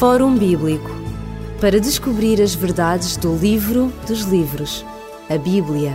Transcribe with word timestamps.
Fórum 0.00 0.34
Bíblico 0.34 0.88
para 1.60 1.78
descobrir 1.78 2.40
as 2.40 2.54
verdades 2.54 3.18
do 3.18 3.36
livro 3.36 3.92
dos 4.08 4.22
livros, 4.22 4.82
a 5.28 5.36
Bíblia. 5.36 5.94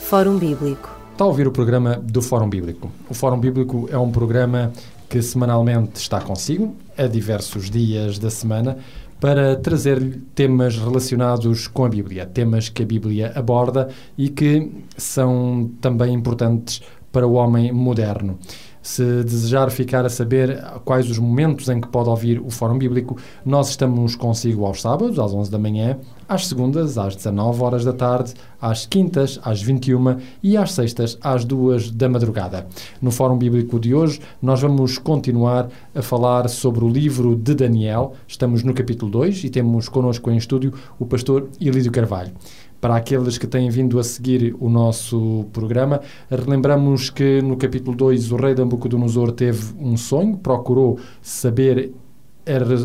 Fórum 0.00 0.38
Bíblico. 0.38 0.96
Está 1.12 1.24
a 1.24 1.26
ouvir 1.26 1.46
o 1.46 1.52
programa 1.52 1.96
do 1.96 2.22
Fórum 2.22 2.48
Bíblico. 2.48 2.90
O 3.06 3.12
Fórum 3.12 3.38
Bíblico 3.38 3.86
é 3.92 3.98
um 3.98 4.10
programa 4.10 4.72
que 5.10 5.20
semanalmente 5.20 6.00
está 6.00 6.22
consigo, 6.22 6.74
a 6.96 7.06
diversos 7.06 7.68
dias 7.68 8.18
da 8.18 8.30
semana, 8.30 8.78
para 9.20 9.56
trazer 9.56 10.18
temas 10.34 10.78
relacionados 10.78 11.68
com 11.68 11.84
a 11.84 11.90
Bíblia, 11.90 12.24
temas 12.24 12.70
que 12.70 12.82
a 12.82 12.86
Bíblia 12.86 13.30
aborda 13.34 13.90
e 14.16 14.30
que 14.30 14.72
são 14.96 15.70
também 15.82 16.14
importantes 16.14 16.80
para 17.12 17.26
o 17.26 17.34
homem 17.34 17.70
moderno. 17.72 18.38
Se 18.86 19.24
desejar 19.24 19.68
ficar 19.72 20.06
a 20.06 20.08
saber 20.08 20.62
quais 20.84 21.10
os 21.10 21.18
momentos 21.18 21.68
em 21.68 21.80
que 21.80 21.88
pode 21.88 22.08
ouvir 22.08 22.38
o 22.38 22.50
Fórum 22.50 22.78
Bíblico, 22.78 23.16
nós 23.44 23.70
estamos 23.70 24.14
consigo 24.14 24.64
aos 24.64 24.80
sábados, 24.80 25.18
às 25.18 25.34
11 25.34 25.50
da 25.50 25.58
manhã, 25.58 25.98
às 26.28 26.46
segundas, 26.46 26.96
às 26.96 27.16
19 27.16 27.62
horas 27.64 27.84
da 27.84 27.92
tarde, 27.92 28.34
às 28.60 28.86
quintas, 28.86 29.40
às 29.42 29.60
21 29.60 30.18
e 30.40 30.56
às 30.56 30.70
sextas, 30.70 31.18
às 31.20 31.44
2 31.44 31.90
da 31.90 32.08
madrugada. 32.08 32.68
No 33.02 33.10
Fórum 33.10 33.36
Bíblico 33.36 33.80
de 33.80 33.92
hoje, 33.92 34.20
nós 34.40 34.60
vamos 34.60 34.98
continuar 34.98 35.68
a 35.92 36.00
falar 36.00 36.48
sobre 36.48 36.84
o 36.84 36.88
livro 36.88 37.34
de 37.34 37.56
Daniel. 37.56 38.12
Estamos 38.28 38.62
no 38.62 38.72
capítulo 38.72 39.10
2 39.10 39.42
e 39.42 39.50
temos 39.50 39.88
connosco 39.88 40.30
em 40.30 40.36
estúdio 40.36 40.72
o 40.96 41.04
pastor 41.04 41.48
Ilídio 41.60 41.90
Carvalho. 41.90 42.32
Para 42.80 42.96
aqueles 42.96 43.38
que 43.38 43.46
têm 43.46 43.70
vindo 43.70 43.98
a 43.98 44.04
seguir 44.04 44.54
o 44.60 44.68
nosso 44.68 45.46
programa, 45.52 46.00
relembramos 46.30 47.10
que 47.10 47.40
no 47.42 47.56
capítulo 47.56 47.96
2 47.96 48.32
o 48.32 48.36
rei 48.36 48.54
Nabucodonosor 48.54 49.32
teve 49.32 49.74
um 49.78 49.96
sonho, 49.96 50.36
procurou 50.36 50.98
saber 51.22 51.92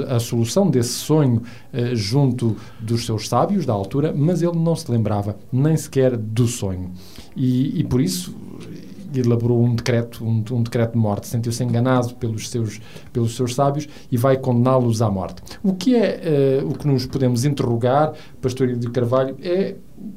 a, 0.07 0.19
solução 0.19 0.69
desse 0.69 0.93
sonho 0.93 1.43
eh, 1.71 1.93
junto 1.93 2.57
dos 2.79 3.05
seus 3.05 3.27
sábios 3.27 3.65
da 3.65 3.73
altura, 3.73 4.11
mas 4.15 4.41
ele 4.41 4.57
não 4.57 4.75
se 4.75 4.91
lembrava 4.91 5.37
nem 5.51 5.77
sequer 5.77 6.17
do 6.17 6.47
sonho. 6.47 6.91
E, 7.35 7.79
e 7.79 7.83
por 7.83 8.01
isso 8.01 8.35
elaborou 9.19 9.63
um 9.63 9.75
decreto, 9.75 10.23
um, 10.23 10.43
um 10.51 10.63
decreto 10.63 10.93
de 10.93 10.97
morte, 10.97 11.27
sentiu-se 11.27 11.63
enganado 11.63 12.15
pelos 12.15 12.49
seus, 12.49 12.79
pelos 13.11 13.35
seus 13.35 13.55
sábios 13.55 13.87
e 14.11 14.17
vai 14.17 14.37
condená-los 14.37 15.01
à 15.01 15.09
morte. 15.09 15.41
O 15.63 15.73
que 15.73 15.95
é 15.95 16.61
uh, 16.63 16.67
o 16.69 16.77
que 16.77 16.87
nos 16.87 17.05
podemos 17.05 17.45
interrogar, 17.45 18.13
Pastor 18.41 18.75
de 18.75 18.89
Carvalho, 18.89 19.35
é 19.41 19.75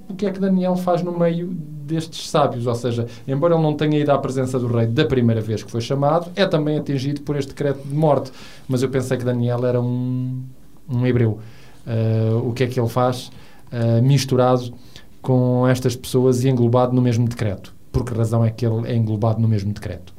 o 0.08 0.14
que 0.14 0.26
é 0.26 0.30
que 0.30 0.40
Daniel 0.40 0.76
faz 0.76 1.02
no 1.02 1.18
meio 1.18 1.48
destes 1.48 2.30
sábios, 2.30 2.66
ou 2.66 2.74
seja, 2.74 3.06
embora 3.28 3.54
ele 3.54 3.62
não 3.62 3.74
tenha 3.74 3.98
ido 3.98 4.10
à 4.10 4.18
presença 4.18 4.58
do 4.58 4.66
rei 4.66 4.86
da 4.86 5.04
primeira 5.04 5.40
vez 5.40 5.62
que 5.62 5.70
foi 5.70 5.80
chamado, 5.80 6.30
é 6.34 6.46
também 6.46 6.78
atingido 6.78 7.20
por 7.22 7.36
este 7.36 7.48
decreto 7.48 7.86
de 7.86 7.94
morte. 7.94 8.32
Mas 8.66 8.82
eu 8.82 8.88
pensei 8.88 9.18
que 9.18 9.24
Daniel 9.24 9.64
era 9.66 9.80
um, 9.80 10.42
um 10.88 11.06
hebreu. 11.06 11.38
Uh, 11.86 12.48
o 12.48 12.52
que 12.52 12.64
é 12.64 12.66
que 12.66 12.80
ele 12.80 12.88
faz 12.88 13.30
uh, 13.70 14.02
misturado 14.02 14.72
com 15.20 15.66
estas 15.68 15.94
pessoas 15.94 16.42
e 16.44 16.48
englobado 16.48 16.94
no 16.94 17.02
mesmo 17.02 17.28
decreto? 17.28 17.73
Por 17.94 18.04
que 18.04 18.12
razão 18.12 18.44
é 18.44 18.50
que 18.50 18.66
ele 18.66 18.88
é 18.88 18.96
englobado 18.96 19.40
no 19.40 19.46
mesmo 19.46 19.72
decreto? 19.72 20.12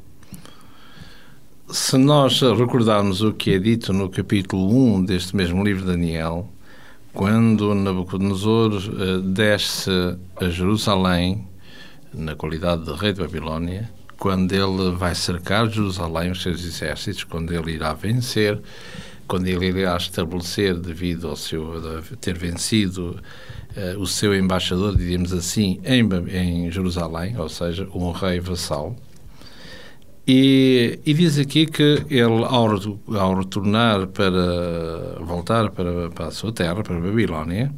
Se 1.68 1.98
nós 1.98 2.40
recordarmos 2.40 3.20
o 3.20 3.34
que 3.34 3.52
é 3.52 3.58
dito 3.58 3.92
no 3.92 4.08
capítulo 4.08 4.94
1 4.96 5.04
deste 5.04 5.36
mesmo 5.36 5.62
livro 5.62 5.82
de 5.82 5.90
Daniel, 5.90 6.48
quando 7.12 7.74
Nabucodonosor 7.74 8.72
uh, 8.72 9.20
desce 9.20 9.90
a 10.36 10.48
Jerusalém, 10.48 11.46
na 12.14 12.34
qualidade 12.34 12.86
de 12.86 12.92
rei 12.92 13.12
de 13.12 13.20
Babilónia, 13.20 13.90
quando 14.18 14.52
ele 14.52 14.92
vai 14.92 15.14
cercar 15.14 15.68
Jerusalém, 15.68 16.30
os 16.30 16.40
seus 16.40 16.64
exércitos, 16.64 17.24
quando 17.24 17.52
ele 17.52 17.72
irá 17.72 17.92
vencer, 17.92 18.58
quando 19.28 19.48
ele 19.48 19.66
irá 19.66 19.98
estabelecer, 19.98 20.74
devido 20.76 21.28
ao 21.28 21.36
seu 21.36 22.02
ter 22.22 22.38
vencido 22.38 23.20
uh, 23.76 24.00
o 24.00 24.06
seu 24.06 24.34
embaixador, 24.34 24.96
diríamos 24.96 25.32
assim, 25.32 25.80
em, 25.84 26.02
em 26.36 26.70
Jerusalém, 26.70 27.38
ou 27.38 27.48
seja, 27.48 27.88
um 27.94 28.10
rei 28.10 28.40
vassal. 28.40 28.96
E, 30.26 30.98
e, 31.06 31.14
diz 31.14 31.38
aqui 31.38 31.66
que 31.66 32.04
ele, 32.10 32.44
ao, 32.44 32.68
ao 33.16 33.38
retornar 33.38 34.08
para 34.08 35.20
voltar 35.20 35.70
para, 35.70 36.10
para, 36.10 36.26
a 36.26 36.30
sua 36.32 36.52
terra, 36.52 36.82
para 36.82 36.96
a 36.96 37.00
Babilónia, 37.00 37.72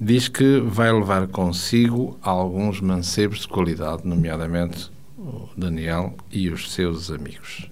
diz 0.00 0.26
que 0.28 0.58
vai 0.60 0.90
levar 0.90 1.26
consigo 1.26 2.18
alguns 2.22 2.80
mancebos 2.80 3.40
de 3.40 3.48
qualidade, 3.48 4.06
nomeadamente 4.06 4.90
Daniel 5.56 6.14
e 6.30 6.48
os 6.48 6.72
seus 6.72 7.10
amigos. 7.10 7.68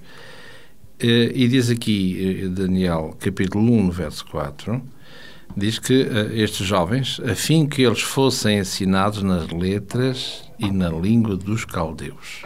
Eh, 0.98 1.32
e 1.34 1.48
diz 1.48 1.70
aqui, 1.70 2.43
eh, 2.44 2.48
Daniel, 2.48 3.16
capítulo 3.20 3.64
1, 3.64 3.91
verso 3.91 4.25
4, 4.26 4.82
diz 5.56 5.78
que 5.78 6.03
uh, 6.03 6.32
estes 6.32 6.66
jovens, 6.66 7.21
a 7.25 7.34
fim 7.34 7.66
que 7.66 7.82
eles 7.82 8.03
fossem 8.03 8.59
ensinados 8.59 9.22
nas 9.22 9.49
letras 9.49 10.43
e 10.59 10.71
na 10.71 10.88
língua 10.88 11.37
dos 11.37 11.65
caldeus. 11.65 12.43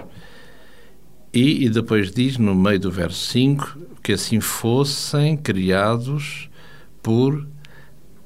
E, 1.32 1.64
e 1.64 1.68
depois 1.68 2.10
diz, 2.10 2.38
no 2.38 2.54
meio 2.54 2.80
do 2.80 2.90
verso 2.90 3.30
5, 3.32 3.78
que 4.02 4.12
assim 4.12 4.40
fossem 4.40 5.36
criados 5.36 6.48
por 7.02 7.46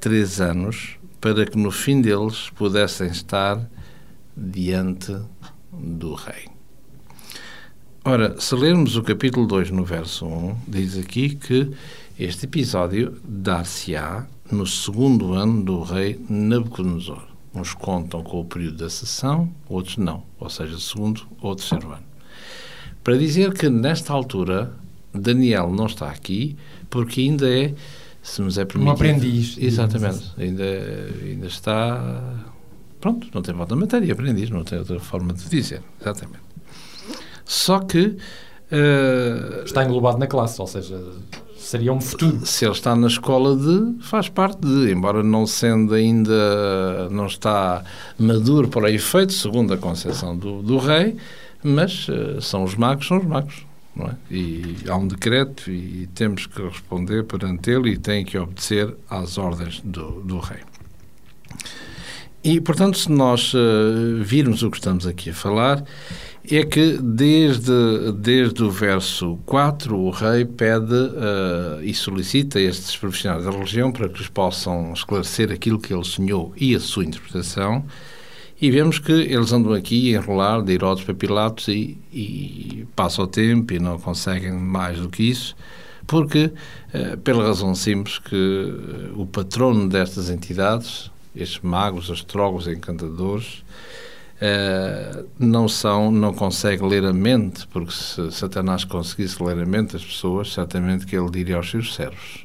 três 0.00 0.40
anos, 0.40 0.96
para 1.20 1.46
que 1.46 1.56
no 1.56 1.70
fim 1.70 2.00
deles 2.00 2.50
pudessem 2.50 3.08
estar 3.08 3.68
diante 4.36 5.16
do 5.72 6.14
Rei. 6.14 6.48
Ora, 8.04 8.40
se 8.40 8.54
lermos 8.56 8.96
o 8.96 9.02
capítulo 9.02 9.46
2 9.46 9.70
no 9.70 9.84
verso 9.84 10.26
1, 10.26 10.56
diz 10.66 10.98
aqui 10.98 11.36
que 11.36 11.70
este 12.18 12.46
episódio 12.46 13.20
dar-se-á 13.24 14.26
no 14.52 14.66
segundo 14.66 15.32
ano 15.32 15.62
do 15.64 15.82
rei 15.82 16.20
Nabucodonosor. 16.28 17.22
Uns 17.54 17.74
contam 17.74 18.22
com 18.22 18.40
o 18.40 18.44
período 18.44 18.78
da 18.78 18.90
sessão, 18.90 19.50
outros 19.68 19.96
não, 19.96 20.22
ou 20.38 20.48
seja, 20.48 20.78
segundo 20.78 21.22
ou 21.40 21.56
terceiro 21.56 21.88
ano. 21.88 22.04
Para 23.02 23.16
dizer 23.16 23.52
que 23.52 23.68
nesta 23.68 24.12
altura 24.12 24.72
Daniel 25.12 25.70
não 25.70 25.86
está 25.86 26.08
aqui, 26.08 26.56
porque 26.88 27.22
ainda 27.22 27.48
é, 27.48 27.74
se 28.22 28.40
nos 28.40 28.56
é 28.56 28.64
permitido... 28.64 28.90
Um 28.90 28.94
aprendiz. 28.94 29.56
Exatamente, 29.58 30.32
ainda, 30.38 30.64
ainda 31.22 31.46
está... 31.46 32.44
Pronto, 33.00 33.26
não 33.34 33.42
tem 33.42 33.54
volta 33.54 33.74
à 33.74 33.76
matéria, 33.76 34.12
aprendiz, 34.12 34.48
não 34.48 34.64
tem 34.64 34.78
outra 34.78 35.00
forma 35.00 35.32
de 35.32 35.48
dizer, 35.48 35.82
exatamente. 36.00 36.44
Só 37.44 37.80
que... 37.80 38.16
Uh, 38.72 39.64
está 39.64 39.84
englobado 39.84 40.16
na 40.16 40.26
classe, 40.26 40.58
ou 40.58 40.66
seja, 40.66 40.98
seria 41.72 41.92
um 41.92 42.00
futuro. 42.00 42.44
Se 42.44 42.66
ele 42.66 42.72
está 42.72 42.94
na 42.94 43.06
escola 43.06 43.56
de, 43.56 44.02
faz 44.02 44.28
parte 44.28 44.60
de, 44.60 44.92
embora 44.92 45.22
não 45.22 45.46
sendo 45.46 45.94
ainda, 45.94 47.08
não 47.10 47.26
está 47.26 47.82
maduro 48.18 48.68
para 48.68 48.90
efeito, 48.90 49.32
segundo 49.32 49.72
a 49.72 49.78
concepção 49.78 50.36
do, 50.36 50.62
do 50.62 50.76
rei, 50.76 51.16
mas 51.62 52.08
uh, 52.08 52.42
são 52.42 52.62
os 52.64 52.74
magos, 52.74 53.06
são 53.06 53.18
os 53.18 53.24
magos. 53.24 53.64
Não 53.96 54.06
é? 54.06 54.14
E 54.30 54.76
há 54.86 54.96
um 54.96 55.06
decreto 55.06 55.70
e 55.70 56.08
temos 56.14 56.46
que 56.46 56.62
responder 56.62 57.24
perante 57.24 57.70
ele 57.70 57.90
e 57.90 57.96
tem 57.96 58.24
que 58.24 58.36
obedecer 58.38 58.94
às 59.08 59.38
ordens 59.38 59.80
do, 59.80 60.22
do 60.22 60.38
rei. 60.38 60.60
E, 62.44 62.60
portanto, 62.60 62.98
se 62.98 63.10
nós 63.10 63.54
uh, 63.54 64.22
virmos 64.22 64.62
o 64.62 64.70
que 64.70 64.78
estamos 64.78 65.06
aqui 65.06 65.30
a 65.30 65.34
falar, 65.34 65.84
é 66.50 66.64
que 66.64 66.98
desde, 67.00 68.12
desde 68.18 68.64
o 68.64 68.70
verso 68.70 69.38
4 69.46 69.96
o 69.96 70.10
rei 70.10 70.44
pede 70.44 70.94
uh, 70.94 71.82
e 71.82 71.94
solicita 71.94 72.60
estes 72.60 72.96
profissionais 72.96 73.44
da 73.44 73.50
religião 73.50 73.92
para 73.92 74.08
que 74.08 74.20
os 74.20 74.28
possam 74.28 74.92
esclarecer 74.92 75.52
aquilo 75.52 75.78
que 75.78 75.94
ele 75.94 76.04
sonhou 76.04 76.52
e 76.56 76.74
a 76.74 76.80
sua 76.80 77.04
interpretação. 77.04 77.84
E 78.60 78.70
vemos 78.70 78.98
que 78.98 79.12
eles 79.12 79.52
andam 79.52 79.72
aqui 79.72 80.14
a 80.14 80.18
enrolar 80.18 80.62
de 80.62 80.72
Herodes 80.72 81.04
para 81.04 81.14
Pilatos 81.14 81.68
e, 81.68 81.98
e 82.12 82.86
passa 82.94 83.22
o 83.22 83.26
tempo 83.26 83.72
e 83.72 83.78
não 83.78 83.98
conseguem 83.98 84.52
mais 84.52 84.98
do 84.98 85.08
que 85.08 85.22
isso 85.22 85.54
porque, 86.06 86.52
uh, 86.94 87.16
pela 87.18 87.46
razão 87.46 87.74
simples 87.74 88.18
que 88.18 88.34
uh, 88.36 89.20
o 89.20 89.26
patrono 89.26 89.88
destas 89.88 90.30
entidades, 90.30 91.10
estes 91.34 91.60
magos, 91.60 92.10
astrólogos, 92.10 92.66
encantadores, 92.66 93.64
Uh, 94.42 95.28
não 95.38 95.68
são, 95.68 96.10
não 96.10 96.34
consegue 96.34 96.82
ler 96.84 97.04
a 97.04 97.12
mente, 97.12 97.64
porque 97.68 97.92
se 97.92 98.32
Satanás 98.32 98.82
conseguisse 98.82 99.40
ler 99.40 99.56
a 99.56 99.64
mente 99.64 99.92
das 99.92 100.04
pessoas, 100.04 100.52
certamente 100.52 101.06
que 101.06 101.16
ele 101.16 101.30
diria 101.30 101.56
aos 101.56 101.70
seus 101.70 101.94
servos. 101.94 102.44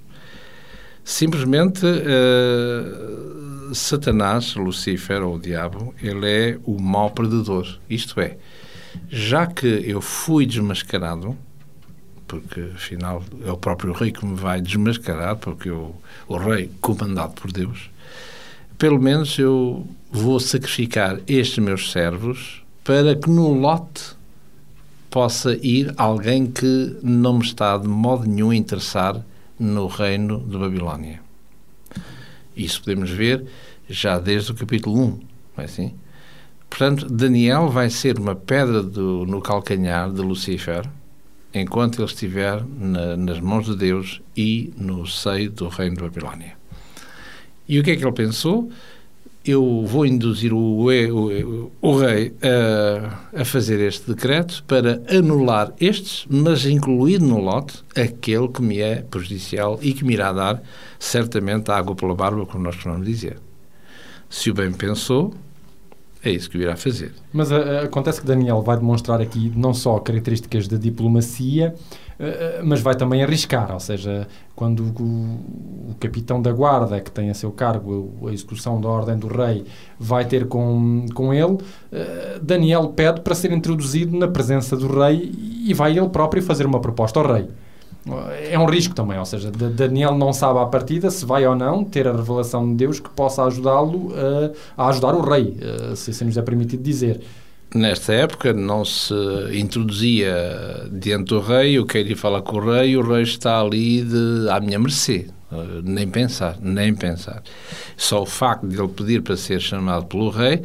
Simplesmente, 1.03 1.83
uh, 1.83 3.73
Satanás, 3.73 4.53
Lucifer 4.53 5.23
ou 5.23 5.37
o 5.37 5.39
diabo, 5.39 5.95
ele 5.99 6.27
é 6.29 6.59
o 6.65 6.79
mau 6.79 7.09
predador. 7.09 7.65
Isto 7.89 8.21
é, 8.21 8.37
já 9.09 9.47
que 9.47 9.65
eu 9.65 9.99
fui 9.99 10.45
desmascarado, 10.45 11.35
porque 12.27 12.59
afinal 12.75 13.23
é 13.43 13.51
o 13.51 13.57
próprio 13.57 13.91
rei 13.93 14.11
que 14.11 14.23
me 14.23 14.35
vai 14.35 14.61
desmascarar, 14.61 15.37
porque 15.37 15.69
eu, 15.69 15.95
o 16.27 16.37
rei 16.37 16.69
comandado 16.79 17.33
por 17.33 17.51
Deus, 17.51 17.89
pelo 18.77 19.01
menos 19.01 19.37
eu 19.39 19.87
vou 20.11 20.39
sacrificar 20.39 21.19
estes 21.27 21.57
meus 21.57 21.91
servos 21.91 22.63
para 22.83 23.15
que 23.15 23.29
no 23.29 23.53
lote 23.53 24.15
possa 25.09 25.57
ir 25.65 25.93
alguém 25.97 26.45
que 26.45 26.95
não 27.01 27.39
me 27.39 27.43
está 27.43 27.77
de 27.77 27.87
modo 27.87 28.27
nenhum 28.27 28.51
a 28.51 28.55
interessar 28.55 29.25
no 29.59 29.87
reino 29.87 30.39
de 30.39 30.57
Babilónia. 30.57 31.21
Isso 32.55 32.81
podemos 32.81 33.09
ver 33.09 33.45
já 33.89 34.19
desde 34.19 34.51
o 34.51 34.55
capítulo 34.55 34.99
1, 34.99 35.05
não 35.07 35.19
é 35.57 35.63
assim? 35.63 35.93
Portanto, 36.69 37.07
Daniel 37.09 37.69
vai 37.69 37.89
ser 37.89 38.19
uma 38.19 38.35
pedra 38.35 38.83
do, 38.83 39.25
no 39.25 39.41
calcanhar 39.41 40.11
de 40.11 40.21
Lucifer 40.21 40.87
enquanto 41.53 41.99
ele 41.99 42.05
estiver 42.05 42.63
na, 42.77 43.17
nas 43.17 43.39
mãos 43.39 43.65
de 43.65 43.75
Deus 43.75 44.21
e 44.35 44.73
no 44.77 45.07
seio 45.07 45.49
do 45.49 45.67
reino 45.69 45.95
de 45.95 46.01
Babilónia. 46.03 46.56
E 47.67 47.79
o 47.79 47.83
que 47.83 47.91
é 47.91 47.95
que 47.95 48.03
ele 48.03 48.13
pensou? 48.13 48.69
Eu 49.43 49.85
vou 49.85 50.05
induzir 50.05 50.53
o, 50.53 50.87
o, 50.87 51.71
o 51.81 51.97
rei 51.97 52.33
a, 52.41 53.41
a, 53.41 53.45
fazer 53.45 53.79
este 53.79 54.07
decreto 54.13 54.63
para 54.67 55.01
anular 55.09 55.73
estes, 55.79 56.25
mas 56.29 56.65
incluir 56.65 57.21
no 57.21 57.39
lote 57.39 57.81
aquele 57.95 58.49
que 58.49 58.61
me 58.61 58.79
é 58.79 58.97
prejudicial 59.03 59.79
e 59.81 59.93
que 59.93 60.03
me 60.03 60.13
irá 60.13 60.33
dar 60.33 60.61
certamente 60.99 61.71
água 61.71 61.95
pela 61.95 62.13
barba, 62.13 62.45
como 62.45 62.63
nós 62.63 62.75
costumamos 62.75 63.05
dizer. 63.07 63.39
Se 64.29 64.51
o 64.51 64.53
bem 64.53 64.73
pensou, 64.73 65.33
é 66.23 66.31
isso 66.31 66.49
que 66.49 66.57
o 66.57 66.61
irá 66.61 66.75
fazer. 66.75 67.13
Mas 67.31 67.51
uh, 67.51 67.85
acontece 67.85 68.19
que 68.19 68.27
Daniel 68.27 68.61
vai 68.61 68.77
demonstrar 68.77 69.21
aqui 69.21 69.51
não 69.55 69.73
só 69.73 69.97
características 69.99 70.67
da 70.67 70.77
diplomacia, 70.77 71.73
uh, 72.19 72.65
mas 72.65 72.81
vai 72.81 72.95
também 72.95 73.23
arriscar, 73.23 73.71
ou 73.71 73.79
seja, 73.79 74.27
quando 74.57 74.79
o, 74.99 75.91
o, 75.91 75.95
capitão 75.99 76.41
da 76.41 76.51
guarda, 76.51 76.99
que 76.99 77.11
tem 77.11 77.29
a 77.29 77.33
seu 77.35 77.51
cargo 77.51 78.11
a, 78.27 78.33
execução 78.33 78.81
da 78.81 78.89
ordem 78.89 79.15
do 79.15 79.27
rei, 79.27 79.63
vai 79.99 80.25
ter 80.25 80.47
com, 80.47 81.05
com 81.13 81.31
ele, 81.31 81.53
uh, 81.53 81.59
Daniel 82.41 82.87
pede 82.87 83.21
para 83.21 83.35
ser 83.35 83.51
introduzido 83.51 84.17
na 84.17 84.27
presença 84.27 84.75
do 84.75 84.87
rei 84.87 85.31
e 85.63 85.71
vai 85.75 85.95
ele 85.95 86.09
próprio 86.09 86.41
fazer 86.41 86.65
uma 86.65 86.79
proposta 86.79 87.19
ao 87.19 87.31
rei 87.31 87.47
é 88.49 88.57
um 88.57 88.65
risco 88.65 88.95
também, 88.95 89.19
ou 89.19 89.25
seja, 89.25 89.51
Daniel 89.51 90.15
não 90.15 90.31
sabe 90.31 90.59
à 90.59 90.65
partida 90.65 91.11
se 91.11 91.25
vai 91.25 91.45
ou 91.45 91.53
não 91.53 91.83
ter 91.83 92.07
a 92.07 92.13
revelação 92.13 92.65
de 92.69 92.75
Deus 92.75 93.01
que 93.01 93.09
possa 93.09 93.43
ajudá-lo 93.43 94.13
a, 94.77 94.83
a, 94.83 94.87
ajudar 94.87 95.13
o 95.13 95.19
rei, 95.21 95.57
se 95.93 96.11
assim 96.11 96.23
nos 96.23 96.37
é 96.37 96.41
permitido 96.41 96.81
dizer. 96.81 97.19
Nesta 97.75 98.13
época 98.13 98.53
não 98.53 98.85
se 98.85 99.13
introduzia 99.53 100.87
diante 100.91 101.25
do 101.25 101.39
rei, 101.39 101.77
eu 101.77 101.85
quero 101.85 102.09
ir 102.09 102.15
falar 102.15 102.41
com 102.41 102.57
o 102.57 102.71
rei, 102.71 102.95
o 102.95 103.01
rei 103.01 103.23
está 103.23 103.59
ali 103.59 104.01
de, 104.01 104.49
à 104.49 104.59
minha 104.59 104.79
mercê. 104.79 105.27
Nem 105.83 106.07
pensar, 106.07 106.57
nem 106.61 106.93
pensar. 106.93 107.41
Só 107.95 108.23
o 108.23 108.25
facto 108.25 108.67
de 108.67 108.77
ele 108.77 108.87
pedir 108.89 109.21
para 109.21 109.37
ser 109.37 109.61
chamado 109.61 110.05
pelo 110.05 110.29
rei 110.29 110.61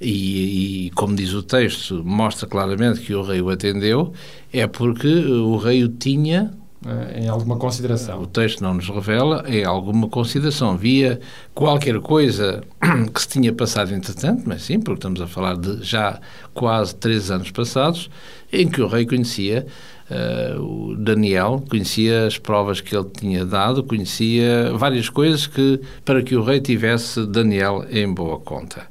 e, 0.00 0.86
e, 0.86 0.90
como 0.90 1.14
diz 1.14 1.32
o 1.32 1.42
texto, 1.42 2.02
mostra 2.04 2.46
claramente 2.46 3.00
que 3.00 3.14
o 3.14 3.22
rei 3.22 3.40
o 3.40 3.50
atendeu, 3.50 4.12
é 4.52 4.66
porque 4.66 5.08
o 5.08 5.56
rei 5.56 5.84
o 5.84 5.88
tinha 5.88 6.50
eh, 6.50 6.65
em 7.14 7.28
alguma 7.28 7.56
consideração. 7.56 8.22
O 8.22 8.26
texto 8.26 8.62
não 8.62 8.74
nos 8.74 8.88
revela 8.88 9.44
em 9.48 9.64
alguma 9.64 10.08
consideração. 10.08 10.72
Havia 10.72 11.20
qualquer 11.54 11.98
coisa 12.00 12.62
que 13.12 13.20
se 13.20 13.28
tinha 13.28 13.52
passado 13.52 13.92
entretanto, 13.94 14.44
mas 14.46 14.62
sim, 14.62 14.78
porque 14.78 14.98
estamos 14.98 15.20
a 15.20 15.26
falar 15.26 15.56
de 15.56 15.82
já 15.82 16.20
quase 16.54 16.94
três 16.94 17.30
anos 17.30 17.50
passados, 17.50 18.10
em 18.52 18.68
que 18.68 18.80
o 18.80 18.86
rei 18.86 19.04
conhecia 19.06 19.66
uh, 20.10 20.60
o 20.60 20.96
Daniel, 20.96 21.62
conhecia 21.68 22.26
as 22.26 22.38
provas 22.38 22.80
que 22.80 22.96
ele 22.96 23.08
tinha 23.16 23.44
dado, 23.44 23.82
conhecia 23.82 24.72
várias 24.74 25.08
coisas 25.08 25.46
que 25.46 25.80
para 26.04 26.22
que 26.22 26.36
o 26.36 26.42
rei 26.42 26.60
tivesse 26.60 27.26
Daniel 27.26 27.84
em 27.90 28.12
boa 28.12 28.38
conta. 28.38 28.86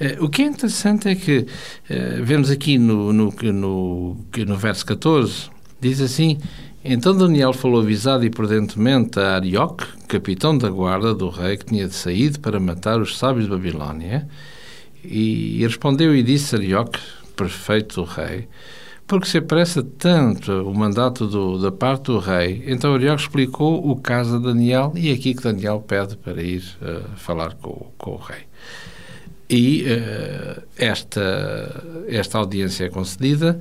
Uh, 0.00 0.24
o 0.24 0.28
que 0.28 0.42
é 0.42 0.46
interessante 0.46 1.08
é 1.08 1.14
que 1.14 1.46
vemos 2.22 2.50
aqui 2.50 2.78
no, 2.78 3.12
no, 3.12 3.32
no, 3.52 4.16
no 4.46 4.56
verso 4.56 4.84
14, 4.86 5.50
diz 5.80 6.00
assim: 6.00 6.38
então 6.84 7.16
Daniel 7.16 7.52
falou 7.52 7.80
avisado 7.80 8.24
e 8.24 8.30
prudentemente 8.30 9.18
a 9.20 9.36
Arioque, 9.36 9.86
capitão 10.08 10.56
da 10.56 10.68
guarda 10.68 11.14
do 11.14 11.28
rei, 11.28 11.56
que 11.56 11.66
tinha 11.66 11.88
saído 11.88 12.40
para 12.40 12.58
matar 12.58 13.00
os 13.00 13.16
sábios 13.16 13.44
de 13.44 13.50
Babilónia, 13.50 14.28
e, 15.04 15.58
respondeu 15.62 16.14
e 16.14 16.22
disse 16.22 16.54
a 16.54 16.58
Arioque, 16.58 16.98
prefeito 17.36 17.96
do 17.96 18.04
rei, 18.04 18.48
porque 19.06 19.26
se 19.26 19.38
apressa 19.38 19.82
tanto 19.82 20.50
o 20.68 20.74
mandato 20.74 21.26
do, 21.26 21.58
da 21.58 21.70
parte 21.70 22.04
do 22.06 22.18
rei, 22.18 22.64
então 22.66 22.94
Arioque 22.94 23.22
explicou 23.22 23.88
o 23.88 23.94
caso 23.96 24.38
de 24.38 24.44
Daniel 24.44 24.92
e 24.96 25.10
é 25.10 25.12
aqui 25.12 25.34
que 25.34 25.42
Daniel 25.42 25.80
pede 25.80 26.16
para 26.16 26.42
ir 26.42 26.64
uh, 26.80 27.16
falar 27.16 27.54
com, 27.54 27.92
com, 27.96 28.12
o 28.12 28.16
rei. 28.16 28.42
E 29.48 29.84
uh, 29.84 30.62
esta, 30.76 31.84
esta 32.08 32.38
audiência 32.38 32.86
é 32.86 32.88
concedida 32.88 33.60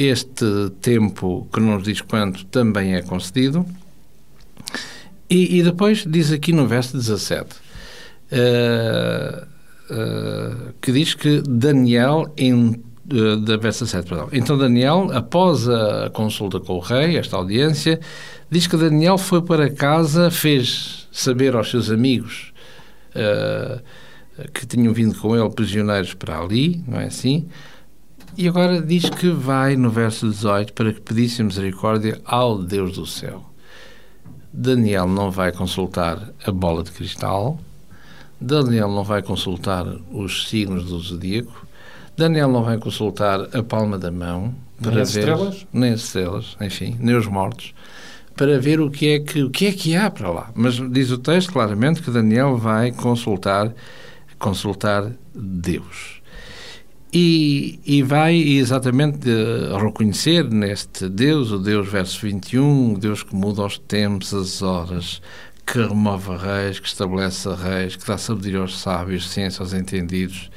este 0.00 0.70
tempo, 0.80 1.46
que 1.52 1.60
não 1.60 1.74
nos 1.74 1.82
diz 1.82 2.00
quanto, 2.00 2.44
também 2.46 2.94
é 2.94 3.02
concedido. 3.02 3.66
E, 5.28 5.58
e 5.58 5.62
depois 5.62 6.04
diz 6.08 6.32
aqui 6.32 6.52
no 6.52 6.66
verso 6.66 6.96
17, 6.96 7.50
uh, 8.32 9.46
uh, 9.92 10.74
que 10.80 10.90
diz 10.90 11.14
que 11.14 11.42
Daniel, 11.42 12.32
em, 12.36 12.82
uh, 13.12 13.36
da 13.36 13.56
verso 13.58 13.84
17, 13.84 14.08
perdão. 14.08 14.28
Então 14.32 14.56
Daniel, 14.56 15.10
após 15.12 15.68
a 15.68 16.10
consulta 16.10 16.58
com 16.58 16.74
o 16.74 16.80
rei, 16.80 17.16
esta 17.16 17.36
audiência, 17.36 18.00
diz 18.50 18.66
que 18.66 18.76
Daniel 18.76 19.18
foi 19.18 19.42
para 19.42 19.70
casa, 19.70 20.30
fez 20.30 21.06
saber 21.12 21.54
aos 21.54 21.70
seus 21.70 21.90
amigos 21.90 22.52
que 24.54 24.64
tinham 24.64 24.94
vindo 24.94 25.18
com 25.18 25.36
ele 25.36 25.50
prisioneiros 25.50 26.14
para 26.14 26.38
ali, 26.38 26.82
não 26.86 27.00
é 27.00 27.06
assim? 27.06 27.48
E 28.36 28.48
agora 28.48 28.80
diz 28.80 29.08
que 29.10 29.30
vai, 29.30 29.76
no 29.76 29.90
verso 29.90 30.28
18, 30.28 30.72
para 30.72 30.92
que 30.92 31.00
pedisse 31.00 31.42
misericórdia 31.42 32.20
ao 32.24 32.58
Deus 32.62 32.94
do 32.94 33.06
céu. 33.06 33.44
Daniel 34.52 35.06
não 35.06 35.30
vai 35.30 35.52
consultar 35.52 36.32
a 36.44 36.50
bola 36.50 36.82
de 36.82 36.90
cristal, 36.90 37.58
Daniel 38.40 38.88
não 38.88 39.04
vai 39.04 39.22
consultar 39.22 39.86
os 40.10 40.48
signos 40.48 40.86
do 40.86 40.98
zodíaco, 40.98 41.66
Daniel 42.16 42.48
não 42.48 42.64
vai 42.64 42.78
consultar 42.78 43.48
a 43.56 43.62
palma 43.62 43.98
da 43.98 44.10
mão, 44.10 44.54
para 44.80 44.92
nem 44.92 45.00
as 45.02 45.14
ver, 45.14 45.20
estrelas? 45.20 45.66
nem 45.72 45.92
as 45.92 46.00
estrelas, 46.00 46.56
enfim, 46.60 46.96
nem 46.98 47.14
os 47.14 47.26
mortos, 47.26 47.74
para 48.34 48.58
ver 48.58 48.80
o 48.80 48.90
que 48.90 49.08
é 49.08 49.20
que 49.20 49.42
o 49.42 49.50
que 49.50 49.66
é 49.66 49.72
que 49.72 49.94
há 49.94 50.10
para 50.10 50.30
lá. 50.30 50.50
Mas 50.54 50.74
diz 50.90 51.10
o 51.10 51.18
texto 51.18 51.52
claramente 51.52 52.02
que 52.02 52.10
Daniel 52.10 52.56
vai 52.56 52.90
consultar 52.90 53.72
consultar 54.38 55.12
Deus. 55.34 56.19
E, 57.12 57.80
e 57.84 58.02
vai 58.02 58.36
exatamente 58.36 59.28
reconhecer 59.82 60.48
neste 60.48 61.08
Deus, 61.08 61.50
o 61.50 61.58
Deus 61.58 61.88
verso 61.88 62.20
21, 62.22 62.94
o 62.94 62.98
Deus 62.98 63.24
que 63.24 63.34
muda 63.34 63.64
os 63.64 63.78
tempos, 63.78 64.32
as 64.32 64.62
horas, 64.62 65.20
que 65.66 65.78
remove 65.78 66.36
reis, 66.36 66.78
que 66.78 66.86
estabelece 66.86 67.48
reis, 67.48 67.96
que 67.96 68.06
dá 68.06 68.16
sabedoria 68.16 68.60
aos 68.60 68.78
sábios, 68.78 69.28
ciência 69.28 69.60
aos 69.60 69.72
entendidos, 69.72 70.50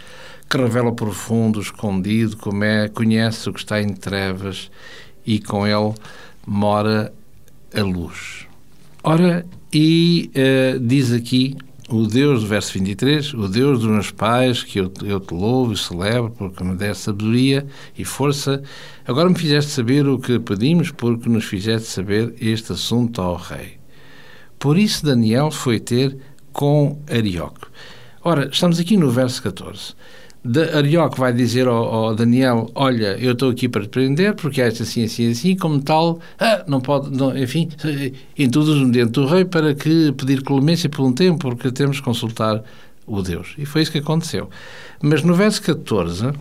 que 0.47 0.57
revela 0.57 0.89
o 0.89 0.95
profundo, 0.95 1.57
o 1.57 1.61
escondido, 1.61 2.37
como 2.37 2.63
é, 2.63 2.87
conhece 2.87 3.49
o 3.49 3.53
que 3.53 3.59
está 3.59 3.81
em 3.81 3.89
trevas 3.89 4.69
e 5.25 5.39
com 5.39 5.65
ele 5.65 5.93
mora 6.45 7.11
a 7.75 7.81
luz. 7.81 8.45
Ora, 9.03 9.45
e 9.73 10.29
uh, 10.35 10.79
diz 10.79 11.11
aqui 11.11 11.57
o 11.89 12.07
Deus 12.07 12.41
do 12.41 12.47
verso 12.47 12.73
23, 12.73 13.33
o 13.33 13.47
Deus 13.47 13.79
dos 13.79 13.89
meus 13.89 14.11
pais, 14.11 14.63
que 14.63 14.79
eu, 14.79 14.91
eu 15.03 15.19
te 15.19 15.33
louvo 15.33 15.73
e 15.73 15.77
celebro, 15.77 16.31
porque 16.31 16.63
me 16.63 16.75
deste 16.75 17.03
sabedoria 17.03 17.65
e 17.97 18.05
força, 18.05 18.63
agora 19.05 19.29
me 19.29 19.37
fizeste 19.37 19.71
saber 19.71 20.07
o 20.07 20.17
que 20.17 20.39
pedimos, 20.39 20.91
porque 20.91 21.27
nos 21.29 21.45
fizeste 21.45 21.87
saber 21.87 22.33
este 22.39 22.71
assunto 22.71 23.21
ao 23.21 23.35
rei. 23.35 23.77
Por 24.57 24.77
isso 24.77 25.05
Daniel 25.05 25.51
foi 25.51 25.79
ter 25.79 26.17
com 26.51 27.01
Arioque. 27.09 27.67
Ora, 28.23 28.47
estamos 28.49 28.79
aqui 28.79 28.95
no 28.95 29.11
verso 29.11 29.43
14 29.43 29.93
de 30.43 30.61
Arioque 30.75 31.19
vai 31.19 31.31
dizer 31.31 31.67
ao, 31.67 31.83
ao, 31.85 32.15
Daniel: 32.15 32.69
Olha, 32.75 33.17
eu 33.17 33.31
estou 33.31 33.49
aqui 33.49 33.69
para 33.69 33.83
te 33.83 33.89
prender 33.89 34.35
porque 34.35 34.61
és 34.61 34.79
assim, 34.81 35.05
assim, 35.05 35.31
assim, 35.31 35.55
como 35.55 35.81
tal, 35.81 36.19
ah, 36.37 36.63
não 36.67 36.81
pode, 36.81 37.15
não, 37.15 37.35
enfim, 37.37 37.69
introduz-me 38.37 38.91
dentro 38.91 39.23
do 39.23 39.27
rei 39.27 39.45
para 39.45 39.73
que 39.73 40.11
pedir 40.11 40.41
clemência 40.41 40.89
por 40.89 41.03
um 41.03 41.13
tempo, 41.13 41.39
porque 41.39 41.71
temos 41.71 41.99
que 41.99 42.03
consultar 42.03 42.61
o 43.07 43.21
Deus. 43.21 43.53
E 43.57 43.65
foi 43.65 43.81
isso 43.83 43.91
que 43.91 43.99
aconteceu. 43.99 44.49
Mas 45.01 45.23
no 45.23 45.33
verso 45.33 45.61
14, 45.61 46.31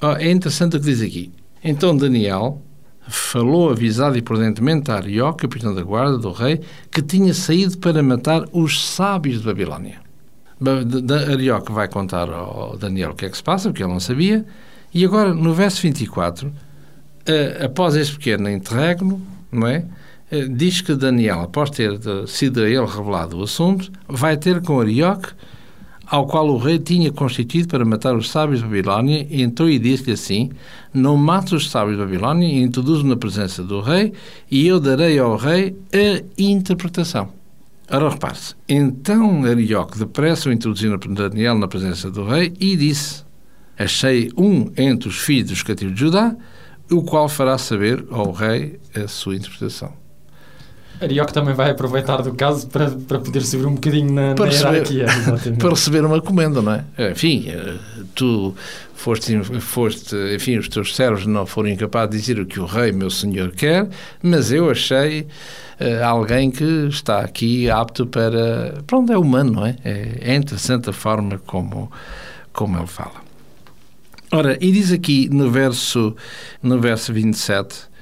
oh, 0.00 0.12
é 0.12 0.30
interessante 0.30 0.76
o 0.76 0.80
que 0.80 0.86
diz 0.86 1.02
aqui. 1.02 1.30
Então 1.62 1.96
Daniel 1.96 2.62
falou 3.06 3.70
avisado 3.70 4.16
e 4.16 4.22
prudentemente 4.22 4.90
a 4.90 4.96
Arioque, 4.96 5.42
capitão 5.42 5.74
da 5.74 5.82
guarda 5.82 6.16
do 6.16 6.32
rei, 6.32 6.60
que 6.90 7.02
tinha 7.02 7.34
saído 7.34 7.76
para 7.76 8.02
matar 8.02 8.44
os 8.52 8.88
sábios 8.88 9.40
de 9.40 9.44
Babilónia. 9.44 10.03
Arioque 11.30 11.72
vai 11.72 11.88
contar 11.88 12.30
ao 12.30 12.76
Daniel 12.76 13.10
o 13.10 13.14
que 13.14 13.26
é 13.26 13.28
que 13.28 13.36
se 13.36 13.42
passa, 13.42 13.68
porque 13.68 13.82
ele 13.82 13.92
não 13.92 14.00
sabia. 14.00 14.44
E 14.92 15.04
agora, 15.04 15.34
no 15.34 15.52
verso 15.52 15.82
24, 15.82 16.52
eh, 17.26 17.64
após 17.64 17.96
este 17.96 18.16
pequeno 18.16 18.48
interregno, 18.48 19.20
não 19.50 19.66
é? 19.66 19.84
Eh, 20.30 20.46
diz 20.48 20.80
que 20.80 20.94
Daniel, 20.94 21.40
após 21.40 21.70
ter 21.70 21.98
sido 22.26 22.60
a 22.60 22.68
ele 22.68 22.86
revelado 22.86 23.38
o 23.38 23.42
assunto, 23.42 23.90
vai 24.08 24.36
ter 24.36 24.62
com 24.62 24.80
Arioque 24.80 25.32
ao 26.06 26.26
qual 26.26 26.48
o 26.48 26.58
rei 26.58 26.78
tinha 26.78 27.10
constituído 27.10 27.68
para 27.68 27.84
matar 27.84 28.14
os 28.14 28.30
sábios 28.30 28.60
de 28.60 28.66
Babilónia, 28.66 29.26
e 29.28 29.42
então 29.42 29.68
e 29.68 29.78
disse-lhe 29.78 30.12
assim: 30.12 30.50
Não 30.92 31.16
mates 31.16 31.52
os 31.52 31.70
sábios 31.70 31.96
de 31.96 32.04
Babilónia, 32.04 32.46
e 32.46 32.62
introduz-me 32.62 33.10
na 33.10 33.16
presença 33.16 33.62
do 33.62 33.80
rei, 33.80 34.12
e 34.50 34.66
eu 34.66 34.78
darei 34.78 35.18
ao 35.18 35.36
rei 35.36 35.76
a 35.92 36.22
interpretação. 36.38 37.28
Ora, 37.90 38.08
repare-se. 38.08 38.54
Então 38.68 39.44
Arioque 39.44 39.98
depressa 39.98 40.48
o 40.48 40.52
introduziu 40.52 40.96
Daniel 40.96 41.58
na 41.58 41.68
presença 41.68 42.10
do 42.10 42.24
rei 42.24 42.52
e 42.58 42.76
disse: 42.76 43.24
Achei 43.78 44.30
um 44.36 44.72
entre 44.76 45.08
os 45.08 45.18
filhos 45.18 45.50
dos 45.50 45.62
cativos 45.62 45.94
de 45.94 46.00
Judá, 46.00 46.34
o 46.90 47.02
qual 47.02 47.28
fará 47.28 47.58
saber 47.58 48.04
ao 48.10 48.32
rei 48.32 48.78
a 48.94 49.06
sua 49.06 49.36
interpretação. 49.36 49.92
Arioque 51.00 51.32
também 51.32 51.54
vai 51.54 51.70
aproveitar 51.70 52.22
do 52.22 52.32
caso 52.34 52.68
para, 52.68 52.90
para 52.90 53.18
poder 53.18 53.40
subir 53.42 53.66
um 53.66 53.74
bocadinho 53.74 54.12
na, 54.12 54.34
para 54.34 54.46
na 54.46 54.52
hierarquia. 54.52 55.06
Receber, 55.06 55.56
para 55.58 55.70
receber 55.70 56.04
uma 56.04 56.20
comenda, 56.20 56.62
não 56.62 56.72
é? 56.72 57.10
Enfim, 57.10 57.46
eh, 57.48 57.74
tu 58.14 58.54
foste, 58.94 59.36
foste, 59.60 60.16
enfim, 60.34 60.56
os 60.56 60.68
teus 60.68 60.94
servos 60.94 61.26
não 61.26 61.44
foram 61.44 61.68
incapazes 61.68 62.10
de 62.10 62.18
dizer 62.18 62.40
o 62.40 62.46
que 62.46 62.60
o 62.60 62.64
rei, 62.64 62.92
meu 62.92 63.10
senhor, 63.10 63.50
quer, 63.50 63.88
mas 64.22 64.52
eu 64.52 64.70
achei 64.70 65.26
uh, 65.80 66.04
alguém 66.04 66.50
que 66.50 66.64
está 66.88 67.20
aqui 67.20 67.70
apto 67.70 68.06
para... 68.06 68.82
Pronto, 68.86 69.12
é 69.12 69.18
humano, 69.18 69.52
não 69.52 69.66
é? 69.66 69.76
É, 69.84 70.18
é 70.20 70.34
interessante 70.34 70.90
a 70.90 70.92
forma 70.92 71.38
como, 71.46 71.90
como 72.52 72.78
ele 72.78 72.86
fala. 72.86 73.22
Ora, 74.32 74.58
e 74.60 74.72
diz 74.72 74.92
aqui 74.92 75.28
no 75.28 75.50
verso, 75.50 76.16
no 76.62 76.80
verso 76.80 77.12
27 77.12 77.94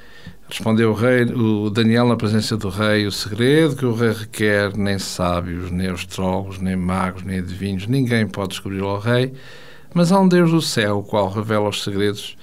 Respondeu 0.52 0.90
o 0.90 0.94
rei, 0.94 1.22
o 1.24 1.70
Daniel 1.70 2.06
na 2.06 2.14
presença 2.14 2.58
do 2.58 2.68
rei, 2.68 3.06
o 3.06 3.10
segredo 3.10 3.74
que 3.74 3.86
o 3.86 3.94
rei 3.94 4.12
requer, 4.12 4.76
nem 4.76 4.98
sábios, 4.98 5.70
nem 5.70 5.88
astrólogos, 5.88 6.58
nem 6.58 6.76
magos, 6.76 7.22
nem 7.22 7.38
adivinhos, 7.38 7.86
ninguém 7.86 8.26
pode 8.26 8.50
descobrir 8.50 8.82
ao 8.82 8.98
rei, 8.98 9.32
mas 9.94 10.12
há 10.12 10.20
um 10.20 10.28
Deus 10.28 10.50
do 10.50 10.60
céu, 10.60 10.98
o 10.98 11.02
qual 11.02 11.30
revela 11.30 11.70
os 11.70 11.82
segredos. 11.82 12.36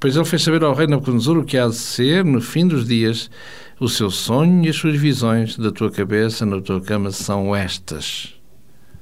Pois 0.00 0.16
ele 0.16 0.24
fez 0.24 0.42
saber 0.42 0.64
ao 0.64 0.74
rei 0.74 0.88
Nabucodonosor 0.88 1.38
o 1.38 1.44
que 1.44 1.56
há 1.56 1.68
de 1.68 1.76
ser, 1.76 2.24
no 2.24 2.40
fim 2.40 2.66
dos 2.66 2.88
dias, 2.88 3.30
o 3.78 3.88
seu 3.88 4.10
sonho 4.10 4.64
e 4.64 4.68
as 4.68 4.76
suas 4.76 4.96
visões 4.96 5.56
da 5.56 5.70
tua 5.70 5.90
cabeça 5.90 6.46
na 6.46 6.60
tua 6.60 6.80
cama 6.80 7.10
são 7.10 7.54
estas. 7.54 8.34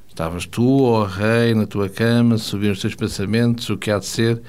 Estavas 0.08 0.46
tu, 0.46 0.82
ó 0.82 1.04
rei, 1.04 1.54
na 1.54 1.66
tua 1.66 1.88
cama, 1.88 2.38
subindo 2.38 2.72
os 2.72 2.80
teus 2.80 2.94
pensamentos, 2.94 3.68
o 3.70 3.76
que 3.76 3.90
há 3.90 3.98
de 3.98 4.06
ser 4.06 4.42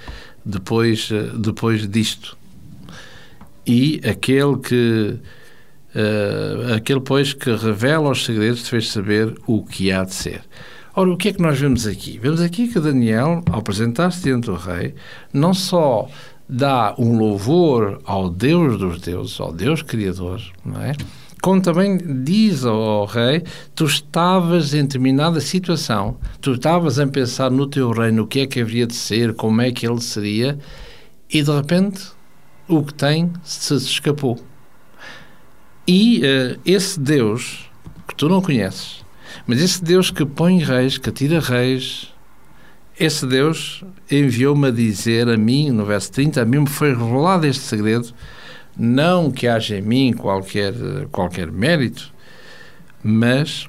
depois, 0.46 1.10
depois 1.38 1.88
disto 1.88 2.38
e 3.65 4.01
aquele 4.06 4.58
que 4.58 5.20
uh, 5.96 6.74
aquele 6.75 7.00
pois 7.00 7.34
que 7.34 7.53
revela 7.56 8.12
os 8.12 8.25
segredos 8.25 8.63
te 8.63 8.70
fez 8.70 8.92
saber 8.92 9.34
o 9.48 9.63
que 9.63 9.92
há 9.92 10.03
de 10.03 10.13
ser. 10.13 10.42
Ora, 10.96 11.10
o 11.10 11.18
que 11.18 11.30
é 11.30 11.34
que 11.34 11.42
nós 11.42 11.60
vemos 11.60 11.88
aqui? 11.88 12.20
Vemos 12.20 12.39
aqui 12.39 12.68
que 12.68 12.80
Daniel, 12.80 13.42
ao 13.51 13.60
apresentar-se 13.60 14.22
diante 14.22 14.46
do 14.46 14.56
rei, 14.56 14.94
não 15.34 15.51
só 15.53 16.08
dá 16.48 16.94
um 16.98 17.18
louvor 17.18 18.02
ao 18.06 18.30
Deus 18.30 18.78
dos 18.78 19.00
deuses, 19.00 19.40
ao 19.40 19.54
Deus 19.54 19.82
Criador, 19.82 20.42
não 20.64 20.82
é? 20.82 20.94
Como 21.42 21.62
também 21.62 21.98
diz 22.24 22.64
ao 22.64 23.06
rei, 23.06 23.44
tu 23.76 23.84
estavas 23.86 24.74
em 24.74 24.84
determinada 24.84 25.42
situação, 25.42 26.18
tu 26.40 26.54
estavas 26.54 27.00
a 27.00 27.08
pensar 27.08 27.52
no 27.52 27.68
teu 27.68 27.92
reino, 27.92 28.24
o 28.24 28.28
que 28.28 28.40
é 28.40 28.48
que 28.48 28.62
haveria 28.62 28.88
de 28.88 28.96
ser, 28.96 29.34
como 29.34 29.62
é 29.62 29.70
que 29.70 29.86
ele 29.86 30.00
seria, 30.00 30.58
e 31.30 31.44
de 31.44 31.52
repente 31.52 32.02
o 32.66 32.82
que 32.82 32.94
tem 32.94 33.32
se 33.44 33.76
escapou. 33.76 34.40
E 35.86 36.20
uh, 36.20 36.60
esse 36.66 36.98
Deus 36.98 37.70
que 38.08 38.16
tu 38.16 38.30
não 38.30 38.42
conheces, 38.42 39.04
mas 39.46 39.62
esse 39.62 39.84
Deus 39.84 40.10
que 40.12 40.26
põe 40.26 40.60
reis, 40.60 40.98
que 40.98 41.12
tira 41.12 41.42
reis, 41.42 42.12
esse 43.00 43.26
Deus 43.26 43.84
enviou-me 44.10 44.68
a 44.68 44.72
dizer 44.72 45.28
a 45.30 45.38
mim, 45.38 45.72
no 45.72 45.86
verso 45.86 46.12
30, 46.12 46.42
a 46.42 46.46
mim 46.46 46.60
me 46.60 46.70
foi 46.70 46.90
revelado 46.90 47.46
este 47.46 47.64
segredo, 47.64 48.14
não 48.78 49.32
que 49.32 49.48
haja 49.48 49.78
em 49.78 49.82
mim 49.82 50.14
qualquer, 50.14 50.74
qualquer 51.12 51.52
mérito, 51.52 52.12
mas 53.04 53.68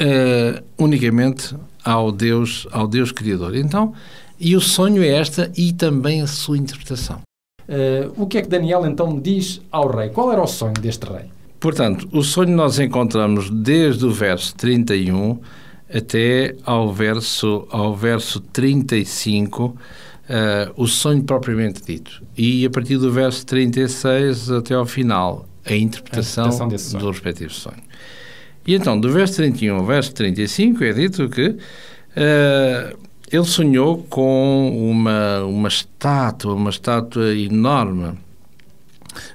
uh, 0.00 0.62
unicamente 0.78 1.54
ao 1.84 2.10
Deus, 2.10 2.66
ao 2.72 2.86
Deus 2.86 3.12
Criador. 3.12 3.54
Então, 3.54 3.92
e 4.38 4.56
o 4.56 4.60
sonho 4.60 5.02
é 5.02 5.08
esta 5.08 5.50
e 5.56 5.72
também 5.72 6.20
a 6.22 6.26
sua 6.26 6.58
interpretação. 6.58 7.20
Uh, 7.68 8.12
o 8.22 8.26
que 8.26 8.38
é 8.38 8.42
que 8.42 8.48
Daniel 8.48 8.86
então 8.86 9.18
diz 9.18 9.60
ao 9.70 9.88
rei? 9.88 10.10
Qual 10.10 10.32
era 10.32 10.42
o 10.42 10.46
sonho 10.46 10.74
deste 10.74 11.04
rei? 11.06 11.26
Portanto, 11.58 12.08
o 12.12 12.22
sonho 12.22 12.54
nós 12.54 12.78
encontramos 12.78 13.50
desde 13.50 14.04
o 14.06 14.10
verso 14.10 14.54
31 14.54 15.40
até 15.92 16.54
ao 16.64 16.92
verso, 16.92 17.66
ao 17.70 17.94
verso 17.94 18.40
35, 18.40 19.64
uh, 19.66 19.76
eh, 20.28 20.72
o 20.76 20.86
sonho 20.86 21.22
propriamente 21.22 21.82
dito. 21.84 22.22
E 22.36 22.66
a 22.66 22.70
partir 22.70 22.98
do 22.98 23.12
verso 23.12 23.46
36 23.46 24.50
até 24.50 24.74
ao 24.74 24.84
final, 24.84 25.48
a 25.64 25.74
interpretação, 25.74 26.44
a 26.44 26.48
interpretação 26.48 27.00
do 27.00 27.10
respectivo 27.10 27.52
sonho. 27.52 27.82
E 28.66 28.74
então, 28.74 28.98
do 28.98 29.12
verso 29.12 29.36
31 29.36 29.76
ao 29.76 29.84
verso 29.84 30.12
35 30.14 30.82
é 30.82 30.92
dito 30.92 31.28
que 31.28 31.48
uh, 31.48 32.98
ele 33.30 33.44
sonhou 33.44 34.04
com 34.08 34.90
uma, 34.90 35.44
uma 35.44 35.68
estátua, 35.68 36.54
uma 36.54 36.70
estátua 36.70 37.34
enorme, 37.34 38.18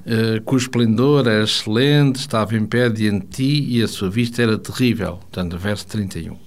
uh, 0.06 0.42
cujo 0.44 0.66
esplendor 0.66 1.28
era 1.28 1.44
excelente, 1.44 2.20
estava 2.20 2.56
em 2.56 2.66
pé 2.66 2.90
diante 2.90 3.26
de 3.26 3.32
ti 3.32 3.78
e 3.78 3.84
a 3.84 3.88
sua 3.88 4.10
vista 4.10 4.42
era 4.42 4.58
terrível. 4.58 5.18
Portanto, 5.18 5.58
verso 5.58 5.88
31. 5.88 6.38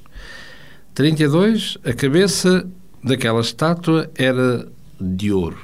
32. 0.95 1.79
A 1.85 1.93
cabeça 1.93 2.67
daquela 3.03 3.41
estátua 3.41 4.11
era 4.15 4.67
de 5.01 5.33
ouro. 5.33 5.59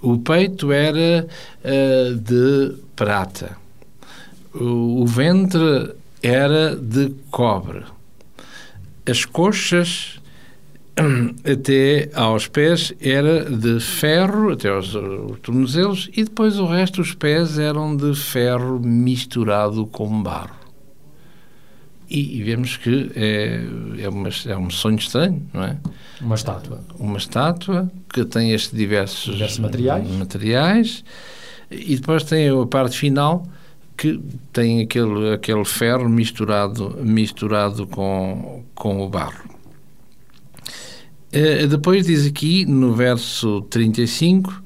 O 0.00 0.18
peito 0.18 0.72
era 0.72 1.26
uh, 1.64 2.14
de 2.14 2.74
prata. 2.96 3.56
O, 4.54 5.02
o 5.02 5.06
ventre 5.06 5.94
era 6.22 6.74
de 6.76 7.12
cobre. 7.30 7.84
As 9.06 9.24
coxas 9.24 10.20
até 11.44 12.10
aos 12.14 12.46
pés 12.46 12.92
era 13.00 13.44
de 13.44 13.80
ferro, 13.80 14.52
até 14.52 14.68
aos, 14.68 14.94
aos 14.94 15.38
tornozelos, 15.40 16.10
e 16.16 16.24
depois 16.24 16.58
o 16.58 16.66
resto 16.66 17.00
dos 17.02 17.14
pés 17.14 17.58
eram 17.58 17.96
de 17.96 18.14
ferro 18.14 18.78
misturado 18.80 19.86
com 19.86 20.22
barro. 20.22 20.58
E, 22.08 22.38
e 22.38 22.42
vemos 22.42 22.76
que 22.76 23.12
é, 23.14 23.62
é, 24.00 24.08
uma, 24.08 24.28
é, 24.28 24.56
um 24.56 24.68
sonho 24.68 24.98
estranho, 24.98 25.46
não 25.54 25.62
é? 25.62 25.76
Uma 26.20 26.34
estátua. 26.34 26.80
Uma 26.98 27.18
estátua 27.18 27.90
que 28.12 28.24
tem 28.24 28.50
estes 28.52 28.76
diversos, 28.76 29.32
diversos 29.32 29.58
materiais. 29.60 30.10
materiais 30.10 31.04
e 31.70 31.94
depois 31.94 32.24
tem 32.24 32.48
a 32.48 32.66
parte 32.66 32.98
final 32.98 33.46
que 33.96 34.20
tem 34.52 34.80
aquele, 34.80 35.34
aquele 35.34 35.64
ferro 35.64 36.08
misturado, 36.08 36.98
misturado 37.00 37.86
com, 37.86 38.64
com 38.74 39.02
o 39.02 39.08
barro. 39.08 39.59
Uh, 41.32 41.66
depois 41.68 42.06
diz 42.06 42.26
aqui, 42.26 42.66
no 42.66 42.92
verso 42.92 43.62
35, 43.62 44.62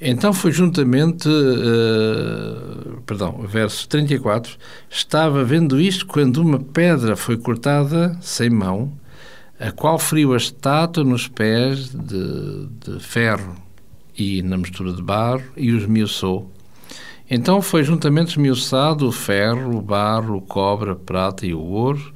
então 0.00 0.32
foi 0.32 0.50
juntamente, 0.50 1.28
uh, 1.28 3.00
perdão, 3.06 3.44
verso 3.46 3.88
34, 3.88 4.58
estava 4.90 5.44
vendo 5.44 5.80
isto 5.80 6.04
quando 6.06 6.38
uma 6.38 6.58
pedra 6.58 7.14
foi 7.14 7.36
cortada 7.36 8.18
sem 8.20 8.50
mão, 8.50 8.92
a 9.60 9.70
qual 9.70 9.96
feriu 9.96 10.34
a 10.34 10.36
estátua 10.36 11.04
nos 11.04 11.28
pés 11.28 11.90
de, 11.94 12.66
de 12.80 12.98
ferro 12.98 13.54
e 14.18 14.42
na 14.42 14.56
mistura 14.56 14.92
de 14.92 15.00
barro 15.00 15.44
e 15.56 15.70
os 15.70 15.86
miuçou. 15.86 16.50
Então 17.30 17.62
foi 17.62 17.84
juntamente 17.84 18.32
esmiuçado 18.32 19.06
o 19.06 19.12
ferro, 19.12 19.76
o 19.76 19.80
barro, 19.80 20.36
o 20.36 20.40
cobre, 20.40 20.90
a 20.90 20.96
prata 20.96 21.46
e 21.46 21.54
o 21.54 21.60
ouro, 21.60 22.12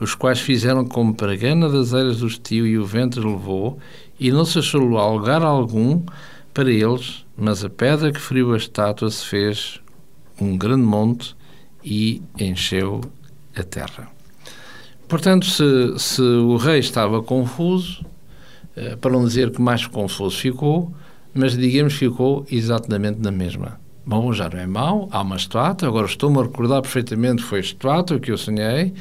os 0.00 0.14
quais 0.14 0.40
fizeram 0.40 0.84
como 0.84 1.14
pregana 1.14 1.68
das 1.68 1.92
eiras 1.92 2.18
do 2.18 2.26
estio 2.26 2.66
e 2.66 2.78
o 2.78 2.84
vento 2.84 3.20
levou, 3.20 3.78
e 4.18 4.30
não 4.30 4.44
se 4.44 4.58
achou 4.58 4.80
lugar 4.80 5.42
algum 5.42 6.02
para 6.52 6.70
eles, 6.70 7.24
mas 7.36 7.64
a 7.64 7.70
pedra 7.70 8.12
que 8.12 8.20
feriu 8.20 8.54
a 8.54 8.56
estátua 8.56 9.10
se 9.10 9.26
fez 9.26 9.80
um 10.40 10.56
grande 10.56 10.84
monte 10.84 11.34
e 11.84 12.22
encheu 12.38 13.00
a 13.54 13.62
terra. 13.62 14.08
Portanto, 15.08 15.46
se, 15.46 15.98
se 15.98 16.20
o 16.20 16.56
rei 16.56 16.80
estava 16.80 17.22
confuso, 17.22 18.04
eh, 18.74 18.96
para 18.96 19.12
não 19.12 19.24
dizer 19.24 19.50
que 19.50 19.60
mais 19.60 19.86
confuso 19.86 20.36
ficou, 20.36 20.92
mas 21.32 21.56
digamos 21.56 21.94
ficou 21.94 22.44
exatamente 22.50 23.20
na 23.20 23.30
mesma. 23.30 23.78
Bom, 24.08 24.32
já 24.32 24.48
não 24.48 24.60
é 24.60 24.66
mau, 24.68 25.08
há 25.10 25.20
uma 25.20 25.34
estátua, 25.34 25.88
agora 25.88 26.06
estou-me 26.06 26.38
a 26.38 26.42
recordar 26.44 26.80
perfeitamente 26.80 27.42
foi 27.42 27.58
estátua 27.58 28.20
que 28.20 28.30
eu 28.30 28.38
sonhei, 28.38 28.94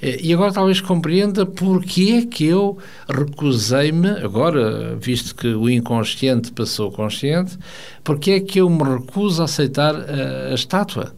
eh, 0.00 0.20
e 0.22 0.32
agora 0.32 0.52
talvez 0.52 0.80
compreenda 0.80 1.44
porque 1.44 2.22
é 2.22 2.24
que 2.24 2.44
eu 2.44 2.78
recusei-me, 3.08 4.10
agora, 4.10 4.94
visto 4.94 5.34
que 5.34 5.48
o 5.48 5.68
inconsciente 5.68 6.52
passou 6.52 6.92
consciente, 6.92 7.58
porque 8.04 8.30
é 8.30 8.40
que 8.40 8.60
eu 8.60 8.70
me 8.70 8.84
recuso 8.84 9.42
a 9.42 9.46
aceitar 9.46 9.92
a, 9.96 10.52
a 10.52 10.54
estátua. 10.54 11.12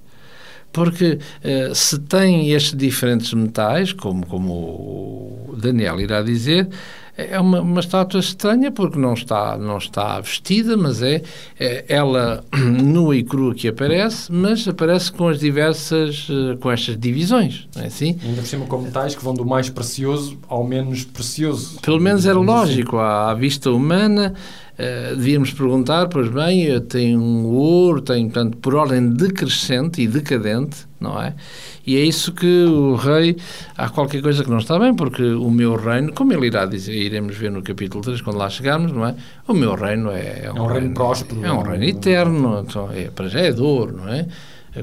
Porque 0.76 1.14
uh, 1.14 1.74
se 1.74 1.98
tem 2.00 2.50
estes 2.50 2.76
diferentes 2.76 3.32
metais, 3.32 3.94
como, 3.94 4.26
como 4.26 4.52
o 4.52 5.56
Daniel 5.56 5.98
irá 5.98 6.20
dizer, 6.20 6.68
é 7.16 7.40
uma, 7.40 7.62
uma 7.62 7.80
estátua 7.80 8.20
estranha 8.20 8.70
porque 8.70 8.98
não 8.98 9.14
está, 9.14 9.56
não 9.56 9.78
está 9.78 10.20
vestida, 10.20 10.76
mas 10.76 11.00
é, 11.00 11.22
é 11.58 11.86
ela 11.88 12.44
nua 12.54 13.16
e 13.16 13.22
crua 13.22 13.54
que 13.54 13.68
aparece, 13.68 14.30
mas 14.30 14.68
aparece 14.68 15.10
com 15.10 15.28
as 15.28 15.40
diversas, 15.40 16.28
eh, 16.30 16.56
com 16.56 16.70
estas 16.70 16.98
divisões, 16.98 17.66
não 17.74 17.82
é 17.82 17.86
assim? 17.86 18.18
Ainda 18.22 18.42
por 18.42 18.46
cima 18.46 18.66
com 18.66 18.78
metais 18.82 19.14
que 19.14 19.24
vão 19.24 19.32
do 19.32 19.46
mais 19.46 19.70
precioso 19.70 20.36
ao 20.46 20.62
menos 20.62 21.04
precioso. 21.04 21.80
Pelo 21.80 21.98
menos 21.98 22.26
era 22.26 22.38
lógico, 22.38 22.98
à, 22.98 23.30
à 23.30 23.34
vista 23.34 23.70
humana, 23.70 24.34
Uh, 24.78 25.16
devíamos 25.16 25.52
perguntar, 25.52 26.06
pois 26.08 26.28
bem, 26.28 26.64
eu 26.64 26.82
tenho 26.82 27.18
um 27.18 27.46
ouro, 27.46 28.02
tenho, 28.02 28.26
portanto, 28.26 28.58
por 28.58 28.74
ordem 28.74 29.08
decrescente 29.08 30.02
e 30.02 30.06
decadente, 30.06 30.86
não 31.00 31.18
é? 31.20 31.34
E 31.86 31.96
é 31.96 32.00
isso 32.00 32.30
que 32.32 32.64
o 32.64 32.94
rei, 32.94 33.36
há 33.74 33.88
qualquer 33.88 34.20
coisa 34.20 34.44
que 34.44 34.50
não 34.50 34.58
está 34.58 34.78
bem, 34.78 34.94
porque 34.94 35.22
o 35.22 35.50
meu 35.50 35.76
reino, 35.76 36.12
como 36.12 36.32
ele 36.34 36.48
irá 36.48 36.66
dizer, 36.66 36.94
iremos 36.94 37.34
ver 37.36 37.50
no 37.50 37.62
capítulo 37.62 38.04
3, 38.04 38.20
quando 38.20 38.36
lá 38.36 38.50
chegarmos, 38.50 38.92
não 38.92 39.06
é? 39.06 39.14
O 39.48 39.54
meu 39.54 39.74
reino 39.74 40.10
é, 40.10 40.42
é 40.44 40.52
um, 40.52 40.56
é 40.56 40.60
um 40.60 40.66
reino, 40.66 40.80
reino, 40.80 40.94
próspero. 40.94 41.44
É 41.44 41.52
um 41.52 41.62
reino 41.62 41.84
eterno, 41.84 42.64
então, 42.66 42.90
é, 42.92 43.04
para 43.04 43.28
já 43.28 43.40
é 43.40 43.52
de 43.52 43.62
ouro, 43.62 43.96
não 43.96 44.08
é? 44.08 44.26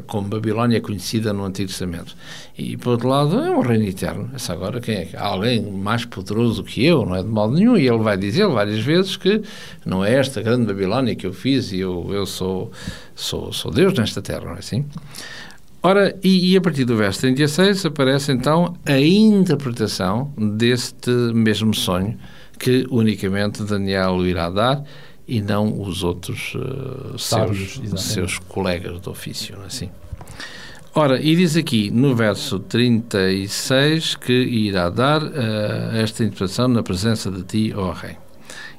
Como 0.01 0.27
Babilónia 0.27 0.77
é 0.77 0.79
conhecida 0.79 1.33
no 1.33 1.43
Antigo 1.43 1.69
Testamento. 1.69 2.15
E, 2.57 2.77
por 2.77 2.91
outro 2.91 3.07
lado, 3.07 3.39
é 3.39 3.51
um 3.51 3.61
reino 3.61 3.85
eterno. 3.85 4.29
Essa 4.33 4.53
agora, 4.53 4.79
quem 4.79 4.95
é? 4.95 5.09
Há 5.15 5.27
alguém 5.27 5.61
mais 5.61 6.05
poderoso 6.05 6.63
que 6.63 6.85
eu, 6.85 7.05
não 7.05 7.15
é 7.15 7.23
de 7.23 7.29
modo 7.29 7.53
nenhum, 7.53 7.77
e 7.77 7.87
ele 7.87 7.99
vai 7.99 8.17
dizer 8.17 8.47
várias 8.47 8.79
vezes 8.79 9.17
que 9.17 9.41
não 9.85 10.03
é 10.03 10.13
esta 10.13 10.41
grande 10.41 10.65
Babilónia 10.65 11.15
que 11.15 11.25
eu 11.25 11.33
fiz 11.33 11.71
e 11.71 11.79
eu, 11.79 12.09
eu 12.11 12.25
sou, 12.25 12.71
sou, 13.15 13.51
sou 13.51 13.71
Deus 13.71 13.93
nesta 13.93 14.21
terra, 14.21 14.45
não 14.45 14.55
é 14.55 14.59
assim? 14.59 14.85
Ora, 15.85 16.15
e, 16.23 16.53
e, 16.53 16.57
a 16.57 16.61
partir 16.61 16.85
do 16.85 16.95
verso 16.95 17.19
36 17.19 17.85
aparece 17.85 18.31
então 18.31 18.73
a 18.85 18.97
interpretação 18.97 20.31
deste 20.37 21.11
mesmo 21.33 21.73
sonho 21.73 22.17
que 22.57 22.87
unicamente 22.89 23.63
Daniel 23.63 24.25
irá 24.25 24.49
dar 24.49 24.81
e 25.27 25.41
não 25.41 25.81
os 25.81 26.03
outros 26.03 26.53
uh, 26.55 27.17
seus, 27.17 27.81
seus 27.97 28.39
colegas 28.39 29.01
de 29.01 29.09
ofício, 29.09 29.57
é 29.63 29.65
assim. 29.65 29.89
Ora, 30.95 31.19
e 31.19 31.35
diz 31.35 31.57
aqui 31.57 31.89
no 31.89 32.15
verso 32.15 32.59
36 32.59 34.15
que 34.15 34.31
irá 34.31 34.89
dar 34.89 35.23
uh, 35.23 35.95
esta 35.95 36.23
interpretação 36.23 36.67
na 36.67 36.83
presença 36.83 37.31
de 37.31 37.43
ti, 37.43 37.73
ó 37.75 37.91
Rei. 37.91 38.17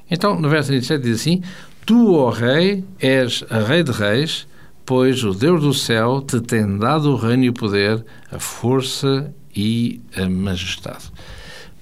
Então, 0.09 0.39
no 0.39 0.49
verso 0.49 0.69
37 0.69 1.03
diz 1.03 1.21
assim: 1.21 1.43
Tu, 1.85 2.15
ó 2.15 2.31
Rei, 2.31 2.85
és 3.01 3.43
a 3.51 3.59
Rei 3.59 3.83
de 3.83 3.91
Reis, 3.91 4.47
pois 4.87 5.25
o 5.25 5.33
Deus 5.33 5.63
do 5.63 5.75
céu 5.75 6.21
te 6.21 6.41
tem 6.41 6.79
dado 6.79 7.11
o 7.11 7.17
reino 7.17 7.45
e 7.45 7.49
o 7.49 7.53
poder, 7.53 8.05
a 8.31 8.39
força 8.39 9.35
e 9.55 10.01
a 10.17 10.29
majestade. 10.29 11.11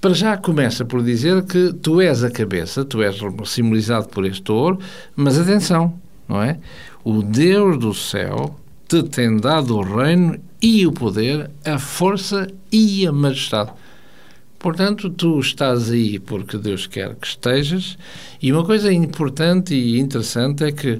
Para 0.03 0.13
já 0.13 0.35
começa 0.35 0.83
por 0.83 1.01
dizer 1.01 1.43
que 1.43 1.71
tu 1.81 2.01
és 2.01 2.25
a 2.25 2.29
cabeça, 2.29 2.83
tu 2.83 3.01
és 3.01 3.15
simbolizado 3.45 4.09
por 4.09 4.25
este 4.25 4.51
ouro, 4.51 4.77
mas 5.15 5.39
atenção, 5.39 5.93
não 6.27 6.43
é? 6.43 6.59
O 7.05 7.23
Deus 7.23 7.79
do 7.79 7.93
céu 7.93 8.59
te 8.85 9.01
tem 9.01 9.37
dado 9.37 9.77
o 9.77 9.81
reino 9.81 10.37
e 10.61 10.85
o 10.85 10.91
poder, 10.91 11.49
a 11.63 11.79
força 11.79 12.49
e 12.69 13.07
a 13.07 13.13
majestade. 13.13 13.71
Portanto, 14.59 15.09
tu 15.09 15.39
estás 15.39 15.89
aí 15.89 16.19
porque 16.19 16.57
Deus 16.57 16.85
quer 16.85 17.15
que 17.15 17.27
estejas. 17.27 17.97
E 18.41 18.51
uma 18.51 18.65
coisa 18.65 18.91
importante 18.91 19.73
e 19.73 20.01
interessante 20.01 20.65
é 20.65 20.73
que 20.73 20.99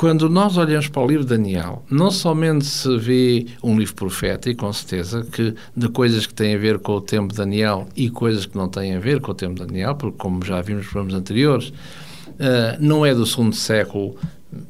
quando 0.00 0.30
nós 0.30 0.56
olhamos 0.56 0.88
para 0.88 1.02
o 1.02 1.06
livro 1.06 1.24
de 1.24 1.36
Daniel, 1.36 1.84
não 1.90 2.10
somente 2.10 2.64
se 2.64 2.96
vê 2.96 3.48
um 3.62 3.78
livro 3.78 3.94
profético, 3.94 4.64
com 4.64 4.72
certeza, 4.72 5.26
que 5.30 5.54
de 5.76 5.88
coisas 5.90 6.26
que 6.26 6.32
têm 6.32 6.54
a 6.54 6.58
ver 6.58 6.78
com 6.78 6.94
o 6.94 7.02
tempo 7.02 7.28
de 7.28 7.36
Daniel 7.36 7.86
e 7.94 8.08
coisas 8.08 8.46
que 8.46 8.56
não 8.56 8.66
têm 8.66 8.94
a 8.94 8.98
ver 8.98 9.20
com 9.20 9.32
o 9.32 9.34
tempo 9.34 9.60
de 9.60 9.66
Daniel, 9.66 9.94
porque, 9.94 10.16
como 10.16 10.42
já 10.42 10.62
vimos 10.62 10.84
nos 10.84 10.90
programas 10.90 11.20
anteriores, 11.20 11.68
uh, 11.68 12.78
não 12.80 13.04
é 13.04 13.14
do 13.14 13.26
segundo 13.26 13.54
século 13.54 14.16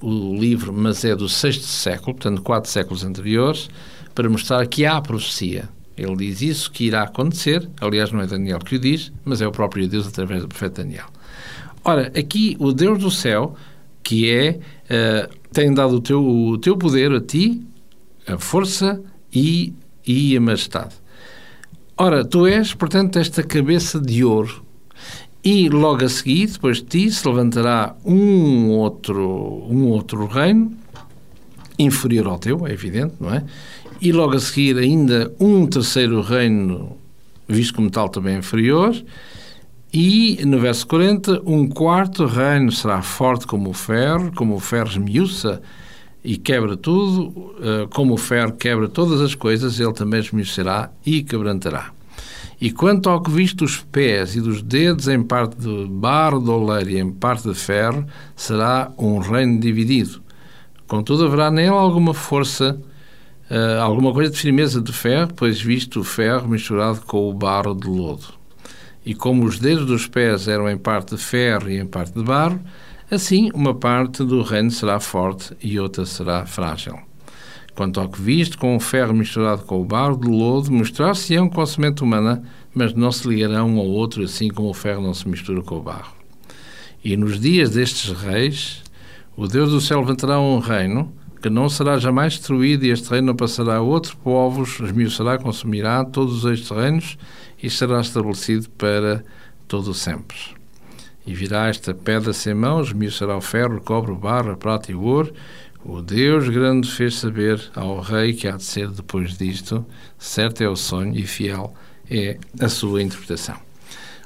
o 0.01 0.35
livro, 0.37 0.73
mas 0.73 1.05
é 1.05 1.15
do 1.15 1.29
sexto 1.29 1.63
século, 1.63 2.17
portanto, 2.17 2.43
quatro 2.43 2.69
séculos 2.69 3.05
anteriores, 3.05 3.71
para 4.13 4.29
mostrar 4.29 4.67
que 4.67 4.85
há 4.85 5.01
profecia. 5.01 5.69
Ele 5.97 6.17
diz 6.17 6.43
isso 6.43 6.73
que 6.73 6.87
irá 6.87 7.05
acontecer, 7.05 7.71
aliás, 7.81 8.11
não 8.11 8.21
é 8.21 8.27
Daniel 8.27 8.59
que 8.59 8.75
o 8.75 8.81
diz, 8.81 9.13
mas 9.25 9.41
é 9.41 9.47
o 9.47 9.53
próprio 9.53 9.87
Deus 9.87 10.09
através 10.09 10.43
do 10.43 10.49
profeta 10.49 10.83
Daniel. 10.83 11.07
Ora, 11.85 12.13
aqui 12.19 12.57
o 12.59 12.73
Deus 12.73 12.99
do 12.99 13.13
céu 13.13 13.55
que 14.03 14.31
é 14.31 14.59
uh, 14.91 15.41
tem 15.53 15.73
dado 15.73 15.97
o 15.97 16.01
teu, 16.01 16.25
o 16.25 16.59
teu 16.59 16.77
poder 16.77 17.13
a 17.13 17.21
ti, 17.21 17.61
a 18.27 18.39
força 18.39 19.03
e, 19.33 19.73
e 20.07 20.37
a 20.37 20.41
majestade. 20.41 20.95
Ora, 21.97 22.25
tu 22.25 22.47
és, 22.47 22.73
portanto, 22.73 23.19
esta 23.19 23.43
cabeça 23.43 24.01
de 24.01 24.25
ouro. 24.25 24.65
E 25.43 25.69
logo 25.69 26.05
a 26.05 26.09
seguir, 26.09 26.47
depois 26.49 26.79
de 26.79 26.85
ti, 26.85 27.11
se 27.11 27.27
levantará 27.27 27.97
um 28.05 28.69
outro, 28.71 29.67
um 29.69 29.89
outro 29.89 30.27
reino, 30.27 30.77
inferior 31.79 32.27
ao 32.27 32.39
teu, 32.39 32.67
é 32.67 32.73
evidente, 32.73 33.15
não 33.19 33.35
é? 33.35 33.43
E 34.01 34.13
logo 34.13 34.37
a 34.37 34.41
seguir, 34.41 34.77
ainda 34.79 35.33
um 35.41 35.67
terceiro 35.67 36.21
reino, 36.21 36.97
visto 37.49 37.75
como 37.75 37.91
tal 37.91 38.09
também 38.09 38.39
inferior, 38.39 38.95
e, 39.93 40.45
no 40.45 40.61
verso 40.61 40.87
40, 40.87 41.43
um 41.45 41.69
quarto 41.69 42.25
reino 42.25 42.71
será 42.71 43.03
forte 43.03 43.47
como 43.47 43.71
o 43.71 43.75
ferro, 43.75 44.31
como 44.35 44.55
o 44.55 44.61
ferro 44.61 44.89
esmiuça 44.89 45.61
e 46.23 46.37
quebra 46.37 46.77
tudo, 46.77 47.55
eh, 47.61 47.89
como 47.91 48.15
o 48.15 48.17
ferro 48.17 48.53
quebra 48.53 48.89
todas 48.89 49.21
as 49.21 49.35
coisas, 49.35 49.81
ele 49.81 49.93
também 49.93 50.21
esmiuçará 50.21 50.91
e 51.05 51.25
quebrantará. 51.25 51.91
E 52.61 52.71
quanto 52.71 53.09
ao 53.09 53.23
que 53.23 53.31
visto 53.31 53.65
dos 53.65 53.79
pés 53.79 54.37
e 54.37 54.41
dos 54.41 54.63
dedos 54.63 55.09
em 55.09 55.23
parte 55.23 55.57
de 55.57 55.87
barro 55.87 56.39
de 56.41 56.51
oleiro 56.51 56.91
e 56.91 56.99
em 56.99 57.11
parte 57.11 57.49
de 57.49 57.55
ferro, 57.55 58.07
será 58.37 58.93
um 58.99 59.19
reino 59.19 59.59
dividido. 59.59 60.21
Contudo, 60.87 61.25
haverá 61.25 61.51
nele 61.51 61.71
alguma 61.71 62.13
força, 62.13 62.79
uh, 63.51 63.81
alguma 63.81 64.13
coisa 64.13 64.31
de 64.31 64.39
firmeza 64.39 64.81
de 64.81 64.93
ferro, 64.93 65.33
pois 65.35 65.61
visto 65.61 66.01
o 66.01 66.05
ferro 66.05 66.49
misturado 66.49 67.01
com 67.07 67.31
o 67.31 67.33
barro 67.33 67.75
de 67.75 67.89
lodo. 67.89 68.40
E 69.05 69.15
como 69.15 69.45
os 69.45 69.59
dedos 69.59 69.87
dos 69.87 70.07
pés 70.07 70.47
eram 70.47 70.69
em 70.69 70.77
parte 70.77 71.15
de 71.15 71.23
ferro 71.23 71.71
e 71.71 71.79
em 71.79 71.87
parte 71.87 72.13
de 72.13 72.23
barro, 72.23 72.61
assim 73.11 73.51
uma 73.55 73.75
parte 73.75 74.23
do 74.25 74.43
reino 74.43 74.71
será 74.71 75.01
forte 75.01 75.57
e 75.63 75.81
outra 75.81 76.05
será 76.05 76.45
frágil. 76.45 76.99
Quanto 77.75 77.99
ao 77.99 78.09
que 78.09 78.21
viste, 78.21 78.59
com 78.59 78.77
o 78.77 78.81
ferro 78.81 79.15
misturado 79.15 79.63
com 79.63 79.81
o 79.81 79.85
barro 79.85 80.17
de 80.17 80.29
lodo, 80.29 80.71
mostrar-se-ão 80.71 81.49
com 81.49 81.61
a 81.61 81.67
semente 81.67 82.03
humana, 82.03 82.43
mas 82.75 82.93
não 82.93 83.11
se 83.11 83.27
ligarão 83.27 83.71
um 83.71 83.79
ao 83.79 83.87
outro, 83.87 84.23
assim 84.23 84.49
como 84.49 84.69
o 84.69 84.75
ferro 84.75 85.03
não 85.03 85.15
se 85.15 85.27
mistura 85.27 85.63
com 85.63 85.77
o 85.77 85.83
barro. 85.83 86.15
E 87.03 87.17
nos 87.17 87.41
dias 87.41 87.71
destes 87.71 88.13
reis, 88.13 88.83
o 89.35 89.47
Deus 89.47 89.71
do 89.71 89.81
céu 89.81 90.01
levantará 90.01 90.39
um 90.39 90.59
reino 90.59 91.11
que 91.41 91.49
não 91.49 91.69
será 91.69 91.99
jamais 91.99 92.35
destruído, 92.35 92.85
e 92.85 92.91
este 92.91 93.09
reino 93.11 93.29
não 93.29 93.37
passará 93.37 93.77
a 93.77 93.81
outros 93.81 94.15
povos, 94.15 94.79
esmiuçará, 94.81 95.39
consumirá 95.39 96.05
todos 96.05 96.45
estes 96.45 96.71
reinos 96.71 97.17
e 97.63 97.71
será 97.71 98.01
estabelecido 98.01 98.69
para 98.71 99.25
todo 99.67 99.91
o 99.91 99.95
sempre. 99.95 100.37
E 101.27 101.35
virá 101.35 101.69
esta 101.69 101.95
pedra 101.95 102.33
sem 102.33 102.55
mãos, 102.55 102.95
será 103.13 103.37
o 103.37 103.41
ferro, 103.41 103.77
o 103.77 103.81
cobre, 103.81 104.13
o 104.13 104.17
barro, 104.17 104.53
a 104.53 104.57
prata 104.57 104.91
e 104.91 104.95
o 104.95 105.03
ouro. 105.03 105.33
O 105.85 106.03
Deus 106.03 106.49
grande 106.49 106.91
fez 106.91 107.17
saber 107.17 107.61
ao 107.75 108.01
rei 108.01 108.35
que 108.35 108.47
há 108.47 108.57
de 108.57 108.65
ser 108.65 108.89
depois 108.89 109.37
disto, 109.39 109.85
certo 110.19 110.63
é 110.63 110.69
o 110.69 110.77
sonho 110.77 111.17
e 111.17 111.27
fiel 111.27 111.75
é 112.11 112.37
a 112.61 112.69
sua 112.69 113.03
interpretação. 113.03 113.57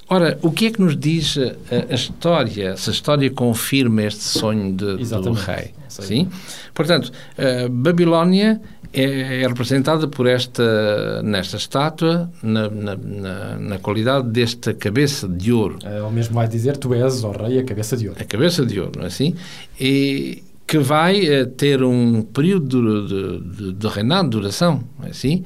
Ora, 0.09 0.39
o 0.43 0.51
que 0.51 0.67
é 0.67 0.71
que 0.71 0.81
nos 0.81 0.97
diz 0.97 1.37
a, 1.39 1.93
a 1.93 1.95
história, 1.95 2.77
se 2.77 2.91
a 2.91 2.93
história 2.93 3.31
confirma 3.31 4.03
este 4.03 4.23
sonho 4.23 4.73
de, 4.73 4.97
do 4.97 5.33
rei? 5.33 5.73
Sim? 6.03 6.29
Portanto, 6.73 7.11
a 7.39 7.69
Babilónia 7.69 8.61
é, 8.95 9.43
é, 9.43 9.49
representada 9.49 10.07
por 10.07 10.29
esta, 10.29 11.21
nesta 11.25 11.57
estátua, 11.57 12.31
na, 12.41 12.71
na, 12.71 12.97
na, 12.97 13.59
na, 13.59 13.79
qualidade 13.81 14.29
desta 14.29 14.73
cabeça 14.73 15.29
de 15.29 15.53
ouro. 15.53 15.79
É, 15.85 15.99
ele 15.99 16.11
mesmo 16.11 16.35
vai 16.35 16.47
dizer, 16.47 16.77
tu 16.77 16.95
és, 16.95 17.25
ó 17.25 17.33
rei, 17.33 17.59
a 17.59 17.65
cabeça 17.65 17.97
de 17.97 18.09
ouro. 18.09 18.21
A 18.23 18.25
cabeça 18.25 18.65
de 18.65 18.79
ouro, 18.79 18.93
não 18.97 19.05
é 19.05 19.09
assim? 19.09 19.35
E 19.81 20.45
que 20.65 20.79
vai 20.79 21.43
uh, 21.43 21.47
ter 21.47 21.83
um 21.83 22.23
período 22.23 23.07
de, 23.07 23.57
de, 23.57 23.73
de, 23.73 23.89
reinado, 23.89 24.31
de 24.31 24.37
duração, 24.39 24.85
é 25.03 25.09
assim? 25.09 25.43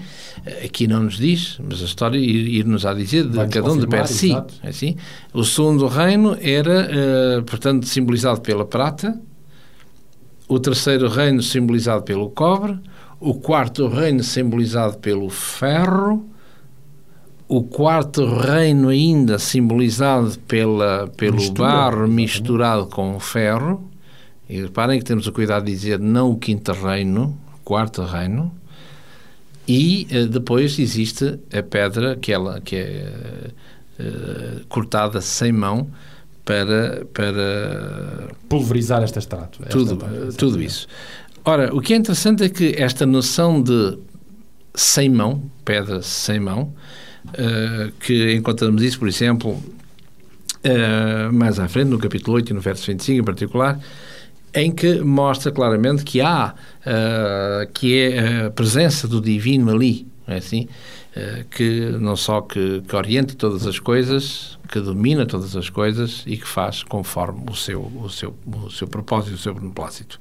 Aqui 0.63 0.87
não 0.87 1.05
nos 1.05 1.17
diz, 1.17 1.59
mas 1.67 1.81
a 1.81 1.87
história 1.87 2.19
ir-nos 2.19 2.85
a 2.85 2.93
dizer 2.93 3.27
de 3.27 3.49
cada 3.49 3.73
um 3.73 3.79
de 3.79 3.87
per 3.87 4.07
si. 4.07 4.33
É 4.63 4.69
assim? 4.69 4.95
O 5.33 5.43
segundo 5.43 5.87
reino 5.87 6.37
era, 6.41 7.43
portanto, 7.47 7.87
simbolizado 7.87 8.41
pela 8.41 8.65
prata, 8.65 9.19
o 10.49 10.59
terceiro 10.59 11.09
reino 11.09 11.43
simbolizado 11.43 12.03
pelo 12.03 12.31
cobre, 12.31 12.79
o 13.21 13.35
quarto 13.35 13.87
reino 13.87 14.25
simbolizado 14.25 14.97
pelo 14.99 15.29
ferro, 15.29 16.27
o 17.47 17.63
quarto 17.63 18.25
reino 18.27 18.89
ainda 18.89 19.39
simbolizado 19.39 20.39
pela, 20.41 21.09
pelo 21.17 21.37
Mistura, 21.37 21.69
barro 21.69 22.09
misturado 22.09 22.87
com 22.87 23.15
o 23.15 23.21
ferro, 23.21 23.89
e 24.49 24.63
reparem 24.63 24.99
que 24.99 25.05
temos 25.05 25.27
o 25.27 25.33
cuidado 25.33 25.67
de 25.67 25.73
dizer 25.73 25.99
não 25.99 26.33
o 26.33 26.39
quinto 26.39 26.73
reino, 26.73 27.39
o 27.55 27.59
quarto 27.65 28.03
reino, 28.03 28.51
E 29.67 30.09
uh, 30.11 30.27
depois 30.27 30.79
existe 30.79 31.39
a 31.53 31.63
pedra 31.63 32.17
que, 32.17 32.33
ela, 32.33 32.59
que 32.59 32.77
é 32.77 33.51
uh, 34.01 34.67
cortada 34.67 35.21
sem 35.21 35.53
mão 35.53 35.89
para, 36.49 37.05
para 37.13 38.35
pulverizar 38.49 39.03
esta 39.03 39.19
estátua. 39.19 39.67
Tudo, 39.67 40.03
esta, 40.03 40.39
tudo 40.39 40.63
isso. 40.63 40.89
Ora, 41.45 41.75
o 41.77 41.81
que 41.83 41.93
é 41.93 41.97
interessante 41.97 42.43
é 42.43 42.49
que 42.49 42.75
esta 42.79 43.05
noção 43.05 43.63
de 43.63 43.99
sem 44.75 45.11
mão, 45.11 45.43
pedra 45.63 46.01
sem 46.01 46.41
mão, 46.41 46.73
uh, 47.27 47.93
que 48.01 48.33
encontramos 48.33 48.83
isso, 48.83 48.99
por 48.99 49.09
exemplo, 49.09 49.51
uh, 49.51 51.33
mais 51.35 51.59
à 51.61 51.69
frente, 51.69 51.89
no 51.89 51.99
capítulo 51.99 52.37
8 52.37 52.51
e 52.51 52.55
no 52.55 52.63
verso 52.63 52.87
25 52.87 53.21
em 53.21 53.25
particular, 53.25 53.79
em 54.55 54.73
que 54.73 55.01
mostra 55.01 55.53
claramente 55.53 56.03
que 56.03 56.23
há, 56.23 56.55
uh, 56.55 57.71
que 57.75 57.99
é 57.99 58.47
a 58.47 58.51
presença 58.51 59.07
do 59.07 59.21
divino 59.21 59.71
ali, 59.71 60.07
é 60.27 60.37
assim? 60.37 60.67
que 61.51 61.97
não 61.99 62.15
só 62.15 62.43
que, 62.43 62.81
que 62.87 62.95
orienta 62.95 63.35
todas 63.35 63.67
as 63.67 63.81
coisas, 63.81 64.58
que 64.69 64.81
domina 64.81 65.27
todas 65.27 65.57
as 65.57 65.71
coisas 65.71 66.23
e 66.27 66.37
que 66.37 66.47
faz 66.47 66.83
conforme 66.83 67.45
o 67.51 67.55
seu, 67.55 67.81
o 67.81 68.09
seu, 68.09 68.35
o 68.47 68.71
seu 68.71 68.87
propósito, 68.87 69.35
o 69.35 69.39
seu 69.39 69.55
beneplácito. 69.55 70.19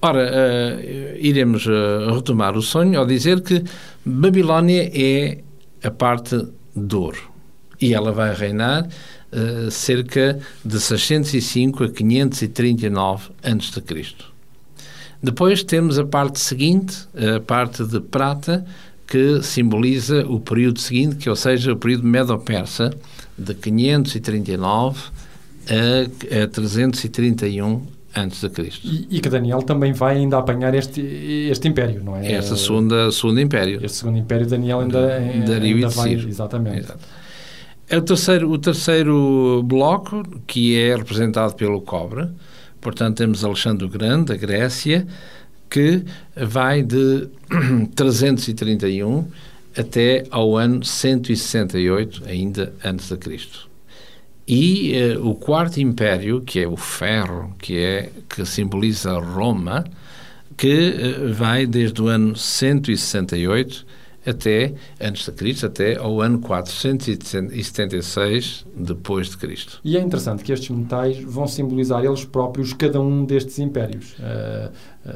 Ora, 0.00 0.30
uh, 0.30 1.16
iremos 1.18 1.66
uh, 1.66 2.14
retomar 2.14 2.56
o 2.56 2.62
sonho 2.62 2.98
ao 2.98 3.06
dizer 3.06 3.40
que 3.40 3.64
Babilónia 4.04 4.90
é 4.94 5.42
a 5.82 5.90
parte 5.90 6.46
de 6.74 6.94
ouro 6.94 7.30
e 7.80 7.94
ela 7.94 8.12
vai 8.12 8.34
reinar 8.34 8.86
uh, 8.86 9.70
cerca 9.70 10.38
de 10.64 10.78
605 10.78 11.84
a 11.84 11.88
539 11.88 13.30
a.C. 13.42 14.14
Depois 15.22 15.64
temos 15.64 15.98
a 15.98 16.04
parte 16.04 16.38
seguinte, 16.38 17.08
a 17.36 17.40
parte 17.40 17.82
de 17.84 17.98
prata, 18.00 18.66
que 19.06 19.42
simboliza 19.42 20.26
o 20.26 20.38
período 20.38 20.78
seguinte, 20.78 21.16
que 21.16 21.30
ou 21.30 21.36
seja, 21.36 21.72
o 21.72 21.76
período 21.76 22.06
Medo-Persa, 22.06 22.90
de 23.38 23.54
539 23.54 25.00
a, 25.68 26.42
a 26.44 26.46
331 26.48 27.82
antes 28.16 28.40
de 28.40 28.48
Cristo. 28.48 28.86
E, 28.86 29.06
e, 29.10 29.20
que 29.20 29.28
Daniel 29.28 29.62
também 29.62 29.92
vai 29.92 30.16
ainda 30.16 30.38
apanhar 30.38 30.74
este, 30.74 31.00
este 31.00 31.68
império, 31.68 32.02
não 32.02 32.16
é? 32.16 32.32
Este 32.32 32.56
segunda, 32.58 33.10
segundo 33.12 33.40
império. 33.40 33.78
Este 33.82 33.98
segundo 33.98 34.18
império 34.18 34.46
Daniel 34.46 34.80
ainda, 34.80 35.20
Dario 35.46 35.76
ainda 35.76 35.88
vai... 35.90 36.14
Exatamente. 36.14 36.78
Exato. 36.78 37.00
É 37.88 37.98
o 37.98 38.02
terceiro, 38.02 38.50
o 38.50 38.58
terceiro 38.58 39.62
bloco, 39.64 40.22
que 40.46 40.76
é 40.76 40.96
representado 40.96 41.54
pelo 41.54 41.80
cobre. 41.80 42.28
Portanto, 42.80 43.18
temos 43.18 43.44
Alexandre 43.44 43.84
o 43.84 43.88
Grande, 43.88 44.26
da 44.26 44.36
Grécia, 44.36 45.06
que 45.70 46.02
vai 46.36 46.82
de 46.82 47.28
331 47.94 49.28
até 49.76 50.24
ao 50.30 50.56
ano 50.56 50.84
168, 50.84 52.22
ainda 52.26 52.72
antes 52.84 53.08
de 53.08 53.16
Cristo. 53.16 53.68
E 54.48 54.92
uh, 55.16 55.28
o 55.28 55.34
quarto 55.34 55.80
império, 55.80 56.40
que 56.40 56.60
é 56.60 56.68
o 56.68 56.76
ferro, 56.76 57.54
que 57.58 57.78
é 57.78 58.10
que 58.28 58.44
simboliza 58.44 59.18
Roma, 59.18 59.84
que 60.56 60.90
uh, 60.90 61.34
vai 61.34 61.66
desde 61.66 62.00
o 62.00 62.06
ano 62.06 62.36
168 62.36 63.86
até 64.26 64.74
antes 65.00 65.24
de 65.24 65.32
Cristo, 65.32 65.66
até 65.66 65.96
ao 65.96 66.20
ano 66.20 66.38
476 66.40 68.66
depois 68.76 69.30
de 69.30 69.36
Cristo. 69.36 69.80
E 69.84 69.96
é 69.96 70.00
interessante 70.00 70.42
que 70.42 70.52
estes 70.52 70.70
metais 70.70 71.18
vão 71.18 71.46
simbolizar 71.46 72.04
eles 72.04 72.24
próprios 72.24 72.72
cada 72.72 73.00
um 73.00 73.24
destes 73.24 73.58
impérios. 73.58 74.16
Uh, 74.18 74.70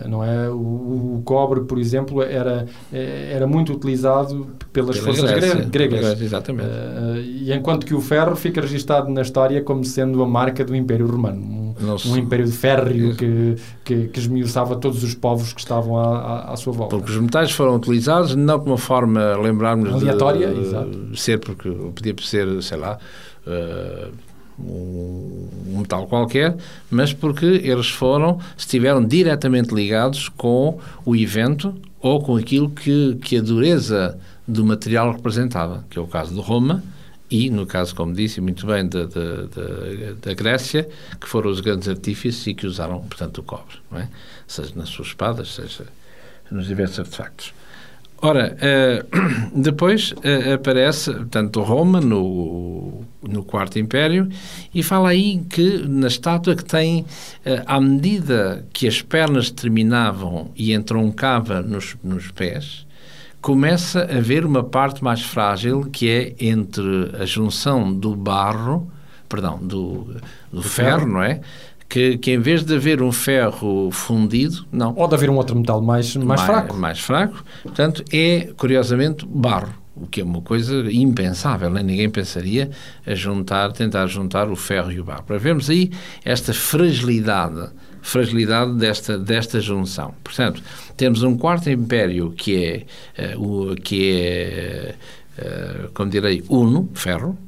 não 0.09 0.25
é 0.25 0.49
o, 0.49 1.17
o, 1.17 1.23
cobre, 1.25 1.63
por 1.63 1.79
exemplo, 1.79 2.23
era 2.23 2.67
era 2.93 3.47
muito 3.47 3.73
utilizado 3.73 4.49
pelas 4.73 4.99
Pela 4.99 5.15
forças 5.15 5.31
Grécia, 5.31 5.65
gregas. 5.65 6.21
Exatamente. 6.21 6.69
Uh, 6.69 7.17
e 7.17 7.53
enquanto 7.53 7.85
que 7.85 7.95
o 7.95 8.01
ferro 8.01 8.37
fica 8.37 8.61
registado 8.61 9.11
na 9.11 9.23
história 9.23 9.61
como 9.63 9.85
sendo 9.85 10.23
a 10.23 10.29
marca 10.29 10.65
do 10.65 10.77
Império 10.77 11.09
Romano, 11.09 11.41
um, 11.83 12.13
um 12.13 12.17
império 12.17 12.45
de 12.45 12.53
férreo 12.53 13.17
que, 13.17 13.57
que, 13.85 14.09
que 14.09 14.19
esmiuçava 14.19 14.77
todos 14.77 15.03
os 15.03 15.15
povos 15.15 15.53
que 15.53 15.61
estavam 15.61 15.97
à, 15.99 16.19
à, 16.19 16.53
à, 16.53 16.57
sua 16.57 16.73
volta. 16.73 16.97
Porque 16.97 17.11
os 17.11 17.19
metais 17.19 17.51
foram 17.51 17.77
utilizados 17.77 18.35
não 18.35 18.59
de 18.59 18.67
uma 18.67 18.79
forma, 18.79 19.37
lembrarmos 19.37 19.93
aleatória, 19.93 20.49
de, 20.49 20.61
exato. 20.61 21.17
ser 21.17 21.39
porque 21.39 21.71
podia 21.71 22.15
ser, 22.23 22.63
sei 22.63 22.79
lá. 22.79 22.99
Uh, 23.47 24.31
um 24.63 25.79
metal 25.79 26.07
qualquer, 26.07 26.55
mas 26.91 27.15
porque 27.15 27.47
eles 27.47 27.89
foram, 27.89 28.39
estiveram 28.59 29.03
diretamente 29.03 29.75
ligados 29.75 30.29
com 30.29 30.79
o 31.03 31.17
evento 31.17 31.75
ou 31.99 32.21
com 32.21 32.37
aquilo 32.37 32.69
que, 32.69 33.15
que 33.23 33.39
a 33.39 33.41
dureza 33.41 34.19
do 34.47 34.63
material 34.63 35.13
representava, 35.13 35.83
que 35.89 35.99
é 35.99 36.03
o 36.03 36.07
caso 36.07 36.35
de 36.35 36.41
Roma 36.41 36.83
e, 37.31 37.49
no 37.49 37.65
caso, 37.65 37.95
como 37.95 38.13
disse 38.13 38.41
muito 38.41 38.67
bem, 38.67 38.89
da, 38.89 39.05
da, 39.05 39.47
da, 40.21 40.35
Grécia, 40.35 40.89
que 41.21 41.29
foram 41.29 41.51
os 41.51 41.61
grandes 41.61 41.89
artífices 41.89 42.47
e 42.49 42.55
que 42.55 42.67
usaram, 42.67 43.01
portanto, 43.01 43.39
o 43.39 43.43
cobre, 43.43 43.77
é? 43.93 44.09
seja 44.47 44.73
nas 44.75 44.89
suas 44.89 45.09
espadas, 45.09 45.55
seja 45.55 45.87
nos 46.51 46.67
diversos 46.67 46.99
artefactos. 46.99 47.55
Ora, 48.23 48.55
uh, 48.55 49.55
depois 49.63 50.13
uh, 50.13 50.55
aparece, 50.55 51.13
portanto, 51.13 51.63
Roma 51.63 52.01
no, 52.01 53.03
no 53.23 53.43
Quarto 53.45 53.79
Império 53.79 54.29
e 54.75 54.83
fala 54.83 55.11
aí 55.11 55.43
que 55.49 55.79
na 55.89 56.09
estátua 56.09 56.55
que 56.55 56.65
tem, 56.65 57.01
uh, 57.01 57.07
à 57.65 57.81
medida 57.81 58.67
que 58.75 58.87
as 58.87 59.01
pernas 59.01 59.51
terminavam 59.51 60.51
e 60.55 60.75
entroncava 60.75 61.63
nos, 61.63 61.97
nos 62.03 62.31
pés, 62.31 62.87
começa 63.41 64.01
a 64.01 64.19
haver 64.19 64.45
uma 64.45 64.63
parte 64.63 65.03
mais 65.03 65.23
frágil 65.23 65.89
que 65.91 66.09
é 66.11 66.35
entre 66.41 67.11
a 67.19 67.25
junção 67.25 67.93
do 67.93 68.15
barro, 68.15 68.91
perdão, 69.29 69.59
do, 69.59 70.15
do 70.53 70.63
ferro, 70.63 71.07
não 71.07 71.23
é? 71.23 71.41
Que, 71.89 72.19
que, 72.19 72.33
em 72.33 72.39
vez 72.39 72.63
de 72.63 72.77
haver 72.77 73.03
um 73.03 73.11
ferro 73.11 73.91
fundido, 73.91 74.65
não. 74.71 74.95
Ou 74.95 75.09
de 75.09 75.15
haver 75.15 75.29
um 75.29 75.37
outro 75.37 75.57
metal 75.57 75.83
mais, 75.83 76.15
mais, 76.15 76.27
mais 76.27 76.41
fraco. 76.43 76.77
Mais 76.77 77.01
fraco. 77.01 77.45
Portanto, 77.63 78.05
é, 78.13 78.53
curiosamente, 78.57 79.27
barro. 79.27 79.75
O 79.97 80.07
que 80.07 80.21
é 80.21 80.25
uma 80.25 80.41
coisa 80.41 80.91
impensável, 80.91 81.69
né? 81.69 81.83
ninguém 81.83 82.09
pensaria 82.09 82.71
a 83.05 83.15
juntar, 83.15 83.73
tentar 83.73 84.07
juntar 84.07 84.49
o 84.49 84.57
ferro 84.57 84.93
e 84.93 85.01
o 85.01 85.05
barro. 85.05 85.25
Para 85.25 85.37
vermos 85.37 85.69
aí 85.69 85.91
esta 86.25 86.55
fragilidade, 86.55 87.69
fragilidade 88.03 88.75
desta, 88.75 89.19
desta 89.19 89.61
junção. 89.61 90.15
Portanto, 90.23 90.63
temos 90.97 91.23
um 91.23 91.37
quarto 91.37 91.71
império 91.71 92.33
que 92.33 92.87
é, 93.17 93.37
uh, 93.37 93.75
que 93.77 94.13
é 94.13 94.95
uh, 95.39 95.91
como 95.93 96.11
direi, 96.11 96.43
uno, 96.49 96.89
ferro, 96.95 97.39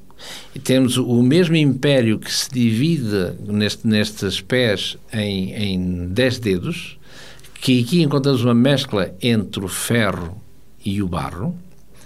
e 0.54 0.58
temos 0.58 0.96
o 0.96 1.22
mesmo 1.22 1.56
império 1.56 2.18
que 2.18 2.32
se 2.32 2.48
divide 2.50 3.32
neste, 3.46 3.86
nestes 3.86 4.40
pés 4.40 4.96
em, 5.12 5.52
em 5.52 6.06
dez 6.08 6.38
dedos, 6.38 6.98
que 7.60 7.82
aqui 7.82 8.02
encontramos 8.02 8.44
uma 8.44 8.54
mescla 8.54 9.14
entre 9.20 9.64
o 9.64 9.68
ferro 9.68 10.40
e 10.84 11.02
o 11.02 11.08
barro, 11.08 11.56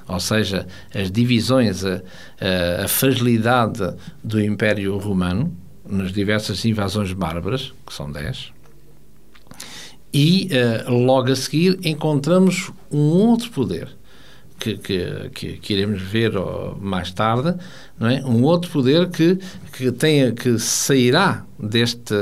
ou 0.09 0.21
seja, 0.21 0.67
as 0.95 1.11
divisões, 1.11 1.85
a, 1.85 2.03
a, 2.41 2.85
a 2.85 2.89
fragilidade 2.89 3.95
do 4.23 4.41
Império 4.41 4.97
Romano 4.99 5.55
nas 5.89 6.13
diversas 6.13 6.65
invasões 6.65 7.13
bárbaras, 7.13 7.73
que 7.87 7.93
são 7.93 8.11
dez. 8.11 8.53
E 10.13 10.49
uh, 10.87 10.93
logo 10.93 11.31
a 11.31 11.37
seguir 11.37 11.79
encontramos 11.85 12.71
um 12.91 12.99
outro 12.99 13.51
poder, 13.51 13.89
que, 14.59 14.77
que, 14.79 15.31
que, 15.35 15.53
que, 15.59 15.73
iremos 15.75 16.01
ver 16.01 16.33
mais 16.81 17.13
tarde, 17.13 17.55
é? 18.01 18.25
Um 18.25 18.43
outro 18.43 18.71
poder 18.71 19.11
que, 19.11 19.39
que, 19.73 19.93
tenha, 19.93 20.33
que 20.33 20.59
sairá 20.59 21.45
deste, 21.59 22.15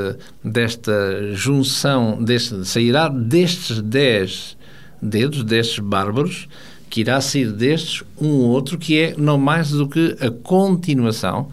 desta 0.43 1.33
junção, 1.33 2.21
deste, 2.21 2.65
sairá 2.65 3.07
destes 3.07 3.81
dez 3.81 4.57
dedos, 5.01 5.43
destes 5.43 5.79
bárbaros, 5.79 6.47
que 6.89 7.01
irá 7.01 7.19
sair 7.21 7.51
destes 7.51 8.03
um 8.19 8.45
outro 8.45 8.77
que 8.77 8.99
é 8.99 9.15
não 9.17 9.37
mais 9.37 9.69
do 9.69 9.87
que 9.87 10.15
a 10.19 10.31
continuação 10.31 11.49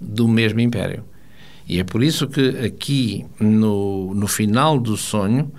do 0.00 0.26
mesmo 0.28 0.60
império. 0.60 1.04
E 1.68 1.80
é 1.80 1.84
por 1.84 2.02
isso 2.02 2.28
que 2.28 2.48
aqui, 2.64 3.26
no, 3.40 4.14
no 4.14 4.28
final 4.28 4.78
do 4.78 4.96
sonho, 4.96 5.52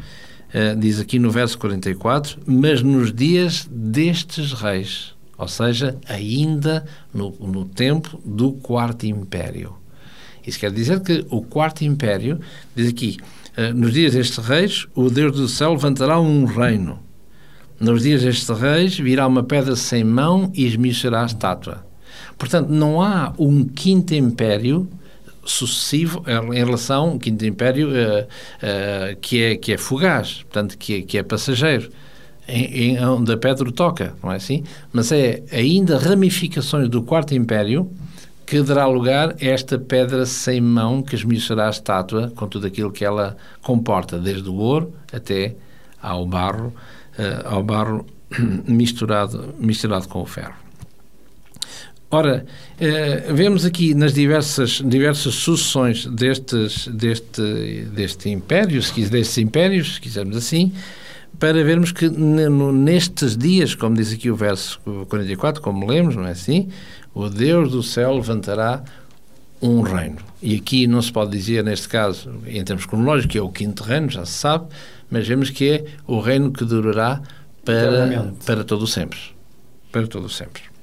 eh, 0.54 0.76
diz 0.76 1.00
aqui 1.00 1.20
no 1.20 1.30
verso 1.30 1.58
44, 1.58 2.40
mas 2.46 2.82
nos 2.82 3.14
dias 3.14 3.68
destes 3.70 4.54
reis, 4.54 5.14
ou 5.38 5.48
seja, 5.48 5.98
ainda 6.08 6.86
no, 7.14 7.32
no 7.40 7.66
tempo 7.66 8.20
do 8.24 8.54
Quarto 8.54 9.06
Império. 9.06 9.76
Isso 10.46 10.58
quer 10.58 10.72
dizer 10.72 11.02
que 11.02 11.26
o 11.30 11.42
Quarto 11.42 11.84
Império, 11.84 12.40
diz 12.74 12.88
aqui, 12.88 13.18
uh, 13.58 13.74
nos 13.74 13.92
dias 13.92 14.14
destes 14.14 14.38
reis, 14.38 14.88
o 14.96 15.10
Deus 15.10 15.34
do 15.34 15.50
céu 15.50 15.74
levantará 15.74 16.18
um 16.18 16.46
reino. 16.46 17.00
Nos 17.78 18.04
dias 18.04 18.22
destes 18.22 18.48
reis 18.48 18.98
virá 18.98 19.28
uma 19.28 19.44
pedra 19.44 19.76
sem 19.76 20.06
mão 20.06 20.50
e 20.56 20.66
esmiuçará 20.66 21.24
a 21.24 21.26
estátua. 21.26 21.86
Portanto, 22.38 22.70
não 22.70 23.02
há 23.02 23.34
um 23.38 23.66
quinto 23.66 24.16
império 24.16 24.88
sucessivo 25.48 26.24
em 26.28 26.64
relação 26.64 27.12
ao 27.12 27.20
Quinto 27.20 27.46
Império 27.46 27.90
uh, 27.90 28.24
uh, 28.24 29.16
que, 29.22 29.42
é, 29.42 29.56
que 29.56 29.74
é 29.74 29.78
fugaz, 29.78 30.44
portanto, 30.44 30.78
que 30.78 30.96
é, 30.96 31.02
que 31.02 31.18
é 31.18 31.24
passageiro. 31.24 31.90
em, 32.48 32.96
em, 32.96 33.06
onde 33.06 33.32
a 33.32 33.38
pedra 33.38 33.72
toca, 33.72 34.14
não 34.24 34.32
é 34.32 34.36
assim? 34.36 34.64
Mas 34.94 35.12
é 35.12 35.44
ainda 35.52 35.98
ramificações 35.98 36.88
do 36.90 37.02
Quarto 37.02 37.34
Império 37.34 37.90
que 38.46 38.62
dará 38.62 38.88
lugar 38.88 39.36
a 39.42 39.46
esta 39.46 39.78
pedra 39.78 40.26
sem 40.26 40.62
mão 40.62 41.04
que 41.04 41.16
esmiuçará 41.16 41.68
a 41.68 41.70
estátua 41.70 42.32
com 42.34 42.48
tudo 42.48 42.66
aquilo 42.66 42.90
que 42.90 43.04
ela 43.04 43.36
comporta, 43.62 44.18
desde 44.18 44.50
o 44.50 44.56
ouro 44.56 44.94
até 45.12 45.54
ao 46.02 46.26
barro, 46.26 46.74
uh, 47.20 47.48
ao 47.48 47.62
barro 47.62 48.06
misturado, 48.66 49.54
misturado 49.60 50.08
com 50.08 50.22
o 50.22 50.26
ferro. 50.26 50.67
Ora, 52.10 52.46
eh, 52.80 53.34
vemos 53.34 53.66
aqui 53.66 53.94
nas 53.94 54.14
diversas, 54.14 54.82
diversas 54.86 55.36
sucessões 55.36 56.06
destes, 56.06 56.88
deste, 56.88 57.86
deste 57.94 58.30
império, 58.30 58.82
se 58.82 58.94
quiser, 58.94 59.12
destes 59.12 59.38
impérios, 59.40 59.96
se 59.96 60.02
quisermos 60.02 60.38
assim, 60.38 60.72
para 61.38 61.62
vermos 61.66 61.92
que 61.92 62.10
nestes 62.10 63.36
dias, 63.36 63.76
como 63.76 63.96
diz 63.96 64.14
aqui 64.14 64.32
o 64.32 64.38
verso 64.38 64.80
44, 65.10 65.62
como 65.62 65.86
lemos, 65.86 66.16
não 66.16 66.26
é 66.26 66.32
assim? 66.32 66.70
O 67.14 67.28
Deus 67.28 67.72
do 67.72 67.84
céu 67.84 68.16
levantará 68.16 68.84
um 69.62 69.82
reino. 69.82 70.18
E 70.42 70.56
aqui 70.56 70.88
não 70.88 71.02
se 71.02 71.12
pode 71.12 71.32
dizer, 71.32 71.62
neste 71.64 71.90
caso, 71.90 72.32
em 72.46 72.64
termos 72.64 72.86
cronológicos, 72.86 73.32
que 73.34 73.38
é 73.38 73.42
o 73.42 73.50
quinto 73.50 73.84
reino, 73.84 74.10
já 74.10 74.26
se 74.26 74.34
sabe, 74.34 74.68
mas 75.12 75.28
vemos 75.28 75.50
que 75.50 75.70
é 75.70 75.86
o 76.08 76.22
reino 76.22 76.52
que 76.52 76.64
durará 76.64 77.22
para, 77.66 78.34
para 78.46 78.64
todo 78.64 78.88
sempre. 78.88 79.20
Para 79.92 80.08
todo 80.08 80.30
sempre. 80.30 80.77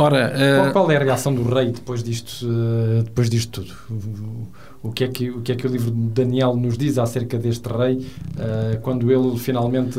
Ora, 0.00 0.32
uh... 0.68 0.72
qual, 0.72 0.88
é 0.92 0.96
a 0.96 1.00
reação 1.00 1.34
do 1.34 1.42
rei 1.42 1.72
depois 1.72 2.04
disto, 2.04 2.46
uh, 2.46 3.02
depois 3.02 3.28
disto 3.28 3.62
tudo? 3.62 3.74
O, 3.90 4.90
o, 4.90 4.92
que 4.92 5.02
é 5.02 5.08
que, 5.08 5.28
o 5.28 5.40
que 5.40 5.50
é 5.50 5.56
que 5.56 5.66
o 5.66 5.68
livro 5.68 5.90
de 5.90 6.00
Daniel 6.10 6.54
nos 6.54 6.78
diz 6.78 6.98
acerca 6.98 7.36
deste 7.36 7.68
rei 7.68 7.96
uh, 7.96 8.80
quando 8.80 9.10
ele 9.10 9.36
finalmente 9.36 9.98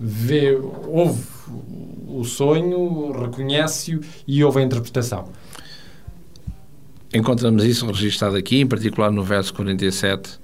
vê, 0.00 0.58
ouve 0.88 1.22
o 2.08 2.24
sonho, 2.24 3.12
reconhece-o 3.12 4.00
e 4.26 4.42
ouve 4.42 4.60
a 4.60 4.62
interpretação? 4.62 5.28
Encontramos 7.12 7.64
isso 7.64 7.86
registado 7.86 8.36
aqui, 8.36 8.60
em 8.60 8.66
particular 8.66 9.10
no 9.10 9.22
verso 9.22 9.52
47. 9.52 10.40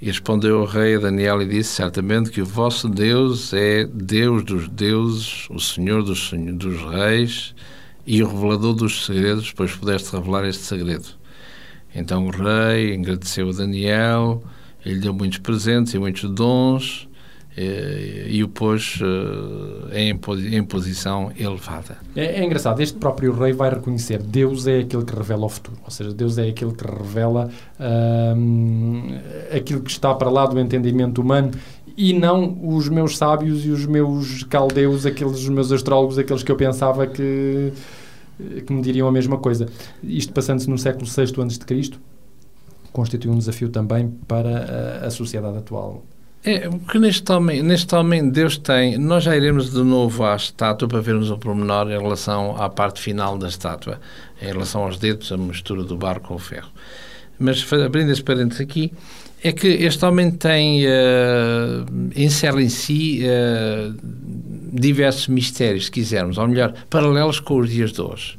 E 0.00 0.06
respondeu 0.06 0.60
o 0.60 0.64
rei 0.64 0.94
a 0.94 1.00
Daniel 1.00 1.42
e 1.42 1.46
disse: 1.46 1.70
Certamente 1.70 2.30
que 2.30 2.40
o 2.40 2.46
vosso 2.46 2.88
Deus 2.88 3.52
é 3.52 3.84
Deus 3.84 4.44
dos 4.44 4.68
deuses, 4.68 5.48
o 5.50 5.58
Senhor 5.58 6.04
dos, 6.04 6.30
dos 6.32 6.80
reis 6.82 7.52
e 8.08 8.22
o 8.22 8.26
revelador 8.26 8.72
dos 8.72 9.04
segredos, 9.04 9.52
pois 9.52 9.72
pudeste 9.72 10.16
revelar 10.16 10.46
este 10.46 10.62
segredo. 10.62 11.08
Então 11.94 12.26
o 12.26 12.30
rei 12.30 12.94
agradeceu 12.94 13.50
a 13.50 13.52
Daniel, 13.52 14.42
ele 14.84 14.98
deu 14.98 15.12
muitos 15.12 15.36
presentes 15.38 15.92
e 15.92 15.98
muitos 15.98 16.22
dons 16.30 17.06
e, 17.54 18.28
e 18.30 18.42
o 18.42 18.48
pôs 18.48 18.98
uh, 19.02 19.92
em, 19.92 20.18
em, 20.56 20.64
posição 20.64 21.30
elevada. 21.38 21.98
É, 22.16 22.40
é, 22.40 22.44
engraçado, 22.44 22.80
este 22.80 22.96
próprio 22.96 23.30
rei 23.30 23.52
vai 23.52 23.68
reconhecer 23.68 24.22
Deus 24.22 24.66
é 24.66 24.78
aquele 24.78 25.04
que 25.04 25.14
revela 25.14 25.44
o 25.44 25.48
futuro, 25.50 25.76
ou 25.84 25.90
seja, 25.90 26.10
Deus 26.10 26.38
é 26.38 26.48
aquele 26.48 26.72
que 26.72 26.86
revela 26.86 27.50
aquilo 29.54 29.82
que 29.82 29.90
está 29.90 30.14
para 30.14 30.30
lá 30.30 30.46
do 30.46 30.58
entendimento 30.58 31.20
humano 31.20 31.50
e 31.98 32.12
não 32.12 32.56
os 32.62 32.88
meus 32.88 33.18
sábios 33.18 33.66
e 33.66 33.70
os 33.70 33.84
meus 33.84 34.44
caldeus, 34.44 35.04
aqueles 35.04 35.40
os 35.40 35.48
meus 35.48 35.72
astrólogos, 35.72 36.16
aqueles 36.16 36.44
que 36.44 36.52
eu 36.52 36.56
pensava 36.56 37.08
que 37.08 37.72
que 38.64 38.72
me 38.72 38.80
diriam 38.80 39.08
a 39.08 39.10
mesma 39.10 39.36
coisa. 39.36 39.66
Isto 40.00 40.32
passando-se 40.32 40.70
no 40.70 40.78
século 40.78 41.04
VI 41.04 41.22
a.C., 41.22 41.90
constitui 42.92 43.32
um 43.32 43.38
desafio 43.38 43.68
também 43.68 44.10
para 44.28 45.00
a, 45.02 45.06
a 45.06 45.10
sociedade 45.10 45.58
atual. 45.58 46.04
É, 46.44 46.68
porque 46.68 47.00
neste 47.00 47.32
homem, 47.32 47.64
neste 47.64 47.92
homem 47.96 48.30
Deus 48.30 48.56
tem. 48.56 48.96
Nós 48.96 49.24
já 49.24 49.36
iremos 49.36 49.72
de 49.72 49.82
novo 49.82 50.24
à 50.24 50.36
estátua 50.36 50.86
para 50.86 51.00
vermos 51.00 51.32
o 51.32 51.36
pormenor 51.36 51.90
em 51.90 52.00
relação 52.00 52.56
à 52.56 52.68
parte 52.68 53.00
final 53.00 53.36
da 53.36 53.48
estátua, 53.48 54.00
em 54.40 54.46
relação 54.46 54.84
aos 54.84 54.98
dedos, 54.98 55.32
a 55.32 55.36
mistura 55.36 55.82
do 55.82 55.96
barro 55.96 56.20
com 56.20 56.34
o 56.36 56.38
ferro. 56.38 56.70
Mas 57.40 57.64
abrindo 57.72 58.12
esse 58.12 58.22
parênteses 58.22 58.60
aqui, 58.60 58.92
é 59.42 59.52
que 59.52 59.68
este 59.68 60.04
homem 60.04 60.30
tem. 60.30 60.84
Uh, 60.86 61.86
encerra 62.16 62.60
em 62.62 62.68
si 62.68 63.22
uh, 63.22 63.94
diversos 64.72 65.28
mistérios, 65.28 65.86
se 65.86 65.90
quisermos, 65.90 66.38
ou 66.38 66.48
melhor, 66.48 66.74
paralelos 66.90 67.40
com 67.40 67.58
os 67.58 67.70
dias 67.70 67.92
de 67.92 68.00
hoje. 68.00 68.38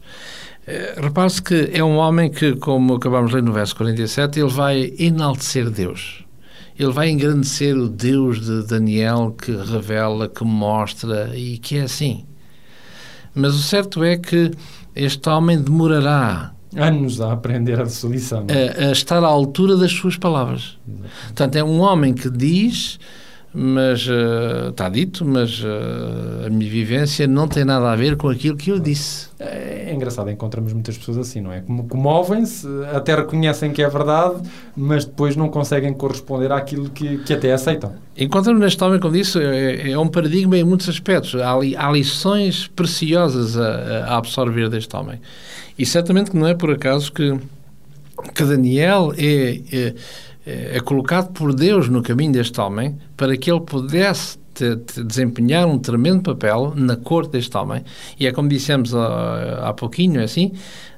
Uh, 0.68 1.02
Repare-se 1.02 1.42
que 1.42 1.70
é 1.74 1.84
um 1.84 1.96
homem 1.98 2.30
que, 2.30 2.56
como 2.58 2.96
acabamos 2.96 3.30
de 3.32 3.38
ler 3.38 3.44
no 3.44 3.54
verso 3.54 3.76
47, 3.76 4.40
ele 4.40 4.50
vai 4.50 4.94
enaltecer 5.00 5.70
Deus. 5.70 6.26
Ele 6.78 6.92
vai 6.92 7.10
engrandecer 7.10 7.76
o 7.78 7.90
Deus 7.90 8.40
de 8.42 8.66
Daniel 8.66 9.36
que 9.38 9.52
revela, 9.52 10.30
que 10.30 10.44
mostra 10.44 11.32
e 11.36 11.58
que 11.58 11.78
é 11.78 11.82
assim. 11.82 12.26
Mas 13.34 13.54
o 13.54 13.62
certo 13.62 14.04
é 14.04 14.18
que 14.18 14.52
este 14.96 15.30
homem 15.30 15.62
demorará 15.62 16.54
anos 16.75 17.21
a 17.21 17.34
aprender 17.34 17.79
a 17.79 17.84
lição. 17.84 18.45
A, 18.49 18.88
a, 18.88 18.91
estar 18.91 19.23
à 19.23 19.27
altura 19.27 19.75
das 19.75 19.91
suas 19.91 20.17
palavras. 20.17 20.77
Exatamente. 20.88 21.23
Portanto, 21.25 21.55
é 21.55 21.63
um 21.63 21.79
homem 21.79 22.13
que 22.13 22.29
diz 22.29 22.99
mas 23.54 24.08
uh, 24.08 24.70
está 24.70 24.88
dito, 24.90 25.26
mas 25.26 25.64
uh, 25.64 26.46
a 26.46 26.50
minha 26.50 26.70
vivência 26.70 27.26
não 27.26 27.48
tem 27.48 27.66
nada 27.66 27.92
a 27.92 27.96
ver 27.96 28.16
com 28.16 28.30
aquilo 28.30 28.56
que 28.56 28.70
eu 28.70 28.80
disse. 28.80 29.28
É, 29.40 29.92
engraçado, 29.92 30.30
encontramos 30.30 30.72
muitas 30.72 30.98
pessoas 30.98 31.18
assim, 31.18 31.42
não 31.42 31.52
é? 31.52 31.62
Comovem-se, 31.90 32.68
até 32.94 33.16
reconhecem 33.16 33.72
que 33.72 33.82
é 33.82 33.90
verdade, 33.90 34.42
mas 34.76 35.04
depois 35.04 35.36
não 35.36 35.50
conseguem 35.50 35.94
corresponder 35.94 36.52
àquilo 36.52 36.90
que, 36.92 37.18
que 37.20 37.34
até 37.34 37.52
aceitam. 37.52 37.94
Encontramos 38.16 38.62
neste 38.62 38.84
homem, 38.84 39.00
como 39.00 39.14
disse, 39.14 39.40
é, 39.40 39.92
é 39.92 39.98
um 39.98 40.08
paradigma 40.08 40.56
em 40.58 40.64
muitos 40.64 40.88
aspectos. 40.88 41.36
Há, 41.36 41.54
há 41.54 41.92
lições 41.92 42.68
preciosas 42.68 43.58
a, 43.58 44.10
a, 44.10 44.18
absorver 44.18 44.70
deste 44.70 44.96
homem. 44.96 45.20
E 45.78 45.86
certamente 45.86 46.30
que 46.30 46.38
não 46.38 46.46
é 46.46 46.54
por 46.54 46.70
acaso 46.70 47.12
que, 47.12 47.36
que 48.36 48.44
Daniel 48.44 49.12
é, 49.18 49.62
é 49.72 49.96
é, 50.45 50.78
é 50.78 50.80
colocado 50.80 51.32
por 51.32 51.54
Deus 51.54 51.89
no 51.89 52.02
caminho 52.02 52.32
deste 52.32 52.60
homem 52.60 52.97
para 53.15 53.36
que 53.38 53.52
ele 53.52 53.62
pudesse 53.62 54.38
te, 54.54 54.75
te 54.75 55.04
desempenhar 55.04 55.67
um 55.67 55.80
tremendo 55.80 56.23
papel 56.23 56.73
na 56.75 56.95
corte 56.95 57.32
deste 57.32 57.56
homem. 57.56 57.84
E 58.19 58.28
é 58.28 58.32
como 58.32 58.49
dissemos 58.49 58.93
há, 58.93 59.69
há 59.69 59.73
pouquinho, 59.73 60.19
é 60.19 60.23
assim, 60.23 60.52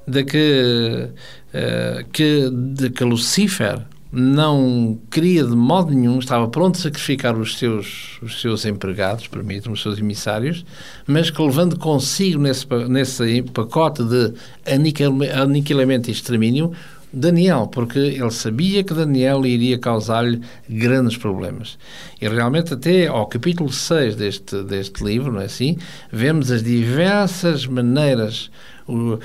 de 0.08 0.23
que, 0.23 1.10
uh, 1.54 2.10
que, 2.12 2.49
de 2.49 2.89
que 2.89 3.04
Lucifer 3.04 3.82
não 4.12 4.99
queria 5.10 5.45
de 5.45 5.56
modo 5.56 5.93
nenhum, 5.93 6.19
estava 6.19 6.47
pronto 6.49 6.75
a 6.77 6.82
sacrificar 6.82 7.38
os 7.38 7.58
seus, 7.58 8.19
os 8.21 8.41
seus 8.41 8.65
empregados, 8.65 9.27
permitam 9.27 9.71
os 9.71 9.82
seus 9.82 9.99
emissários, 9.99 10.65
mas 11.08 11.30
que 11.30 11.41
levando 11.41 11.80
consigo 11.80 12.41
nesse, 12.41 12.67
nesse 12.89 13.41
pacote 13.43 14.04
de 14.04 14.34
aniquilamento 14.65 16.10
e 16.10 16.12
extermínio 16.12 16.73
Daniel, 17.13 17.67
porque 17.67 18.00
ele 18.00 18.32
sabia 18.32 18.84
que 18.84 18.93
Daniel 18.93 19.45
iria 19.45 19.78
causar-lhe 19.78 20.41
grandes 20.69 21.17
problemas. 21.17 21.78
E 22.21 22.28
realmente, 22.28 22.74
até 22.74 23.08
ao 23.08 23.28
capítulo 23.28 23.71
6 23.71 24.15
deste, 24.15 24.63
deste 24.63 25.04
livro, 25.04 25.32
não 25.32 25.41
é 25.41 25.45
assim? 25.45 25.78
Vemos 26.12 26.52
as 26.52 26.63
diversas 26.63 27.65
maneiras, 27.65 28.50
o, 28.88 29.19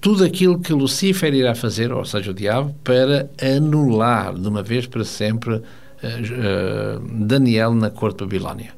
tudo 0.00 0.24
aquilo 0.24 0.60
que 0.60 0.72
Lucifer 0.72 1.32
irá 1.32 1.54
fazer, 1.54 1.92
ou 1.92 2.04
seja, 2.04 2.30
o 2.30 2.34
diabo, 2.34 2.74
para 2.84 3.30
anular 3.40 4.34
de 4.34 4.46
uma 4.46 4.62
vez 4.62 4.86
para 4.86 5.04
sempre 5.04 5.54
uh, 5.54 5.62
uh, 5.62 7.24
Daniel 7.24 7.74
na 7.74 7.90
corte 7.90 8.18
de 8.18 8.24
Babilónia 8.24 8.75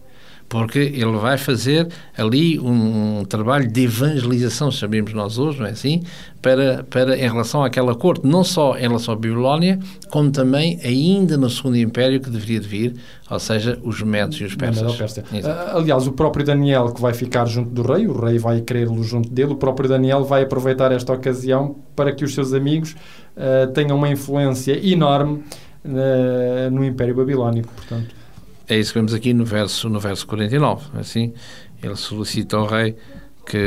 porque 0.48 0.78
ele 0.78 1.16
vai 1.18 1.36
fazer 1.36 1.88
ali 2.16 2.58
um, 2.58 3.20
um, 3.20 3.24
trabalho 3.24 3.70
de 3.70 3.84
evangelização, 3.84 4.72
sabemos 4.72 5.12
nós 5.12 5.38
hoje, 5.38 5.58
não 5.58 5.66
é 5.66 5.70
assim? 5.70 6.02
Para, 6.40 6.84
para, 6.88 7.16
em 7.16 7.28
relação 7.28 7.62
àquela 7.62 7.94
corte, 7.94 8.26
não 8.26 8.42
só 8.42 8.76
em 8.76 8.82
relação 8.82 9.12
à 9.12 9.16
Babilónia, 9.16 9.78
como 10.10 10.30
também 10.30 10.80
ainda 10.82 11.36
no 11.36 11.50
Segundo 11.50 11.76
Império 11.76 12.20
que 12.20 12.30
deveria 12.30 12.60
de 12.60 12.68
vir, 12.68 12.94
ou 13.28 13.38
seja, 13.38 13.78
os 13.82 14.00
Medos 14.00 14.40
e 14.40 14.44
os 14.44 14.54
Persas. 14.54 14.82
Uh, 15.44 15.76
aliás, 15.76 16.06
o 16.06 16.12
próprio 16.12 16.46
Daniel 16.46 16.92
que 16.92 17.00
vai 17.00 17.12
ficar 17.12 17.44
junto 17.44 17.70
do 17.70 17.82
rei, 17.82 18.06
o 18.06 18.18
rei 18.18 18.38
vai 18.38 18.60
querer-lo 18.62 19.02
junto 19.02 19.28
dele, 19.28 19.52
o 19.52 19.56
próprio 19.56 19.88
Daniel 19.88 20.24
vai 20.24 20.44
aproveitar 20.44 20.92
esta 20.92 21.12
ocasião 21.12 21.76
para 21.94 22.14
que 22.14 22.24
os 22.24 22.32
seus 22.32 22.54
amigos 22.54 22.96
uh, 23.36 23.70
tenham 23.72 23.96
uma 23.98 24.08
influência 24.08 24.78
enorme 24.82 25.42
uh, 25.84 26.70
no 26.70 26.84
Império 26.84 27.14
Babilónico, 27.14 27.68
portanto. 27.74 28.17
É 28.68 28.78
isso 28.78 28.92
que 28.92 28.98
vemos 28.98 29.14
aqui 29.14 29.32
no 29.32 29.44
verso, 29.44 29.88
no 29.88 29.98
verso 29.98 30.26
49. 30.26 30.98
Assim, 30.98 31.32
ele 31.82 31.96
solicita 31.96 32.56
ao 32.56 32.66
rei 32.66 32.96
que, 33.46 33.58